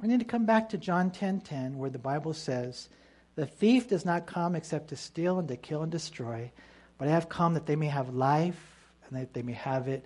[0.00, 2.88] We need to come back to John 10:10 10, 10, where the Bible says,
[3.34, 6.50] "The thief does not come except to steal and to kill and destroy,
[6.96, 10.04] but I have come that they may have life and that they may have it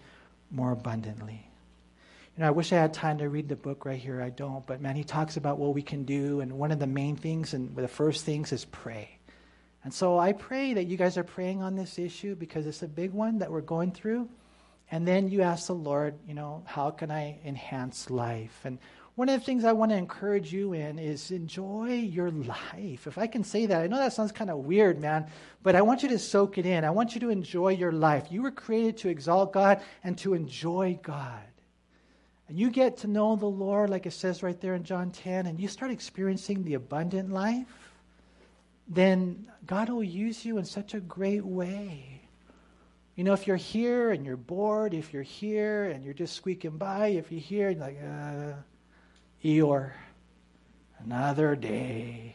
[0.51, 1.49] more abundantly."
[2.37, 4.21] You know, I wish I had time to read the book right here.
[4.21, 6.89] I don't, but man, he talks about what we can do, and one of the
[6.89, 9.19] main things and the first things is pray.
[9.85, 12.89] And so I pray that you guys are praying on this issue because it's a
[12.89, 14.29] big one that we're going through.
[14.91, 18.61] And then you ask the Lord, you know, how can I enhance life?
[18.65, 18.79] And
[19.17, 23.07] one of the things I want to encourage you in is enjoy your life.
[23.07, 25.27] If I can say that, I know that sounds kind of weird, man,
[25.63, 26.85] but I want you to soak it in.
[26.85, 28.27] I want you to enjoy your life.
[28.31, 31.45] You were created to exalt God and to enjoy God.
[32.49, 35.47] And you get to know the Lord, like it says right there in John 10,
[35.47, 37.93] and you start experiencing the abundant life,
[38.89, 42.21] then God will use you in such a great way.
[43.15, 46.79] You know, if you're here and you're bored, if you're here and you're just squeaking
[46.79, 48.57] by, if you're here and you're like, uh,
[49.45, 49.91] Eeyore,
[51.01, 52.35] another day.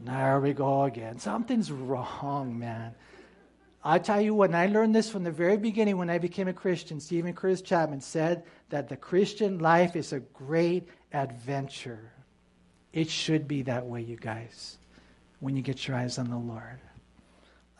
[0.00, 1.18] There we go again.
[1.18, 2.94] Something's wrong, man.
[3.82, 6.54] I tell you what, I learned this from the very beginning when I became a
[6.54, 6.98] Christian.
[6.98, 12.10] Steven Curtis Chapman said that the Christian life is a great adventure.
[12.94, 14.78] It should be that way, you guys,
[15.40, 16.80] when you get your eyes on the Lord.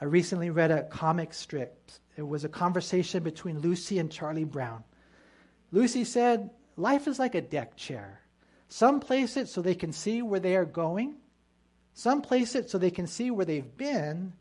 [0.02, 1.90] I recently read a comic strip.
[2.18, 4.84] It was a conversation between Lucy and Charlie Brown.
[5.72, 8.20] Lucy said, Life is like a deck chair.
[8.68, 11.16] Some place it so they can see where they are going,
[11.92, 14.32] Some place it so they can see where they've been,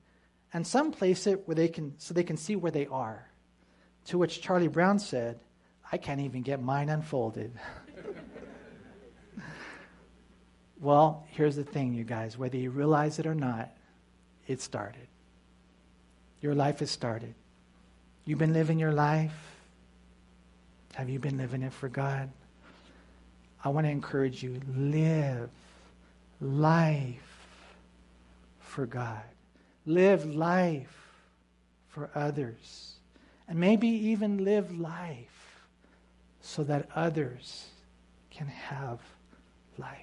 [0.53, 3.29] and some place it where they can so they can see where they are.
[4.05, 5.39] To which Charlie Brown said,
[5.91, 7.53] I can't even get mine unfolded.
[10.81, 13.71] well, here's the thing, you guys, whether you realize it or not,
[14.47, 15.07] it started.
[16.41, 17.35] Your life has started.
[18.25, 19.52] You've been living your life.
[20.95, 22.29] Have you been living it for God?
[23.63, 25.49] I want to encourage you live
[26.39, 27.47] life
[28.59, 29.23] for God.
[29.85, 30.95] Live life
[31.87, 32.93] for others.
[33.47, 35.67] And maybe even live life
[36.41, 37.67] so that others
[38.29, 38.99] can have
[39.77, 39.99] life.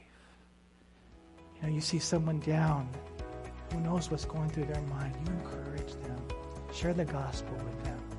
[1.56, 2.88] You know, you see someone down,
[3.72, 5.14] who knows what's going through their mind?
[5.24, 6.18] You encourage them.
[6.72, 8.09] Share the gospel with them.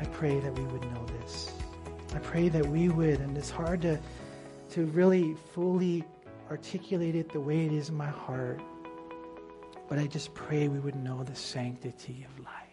[0.00, 1.52] I pray that we would know this.
[2.14, 3.98] I pray that we would, and it's hard to,
[4.72, 6.04] to really fully
[6.50, 8.60] articulate it the way it is in my heart,
[9.88, 12.63] but I just pray we would know the sanctity of life.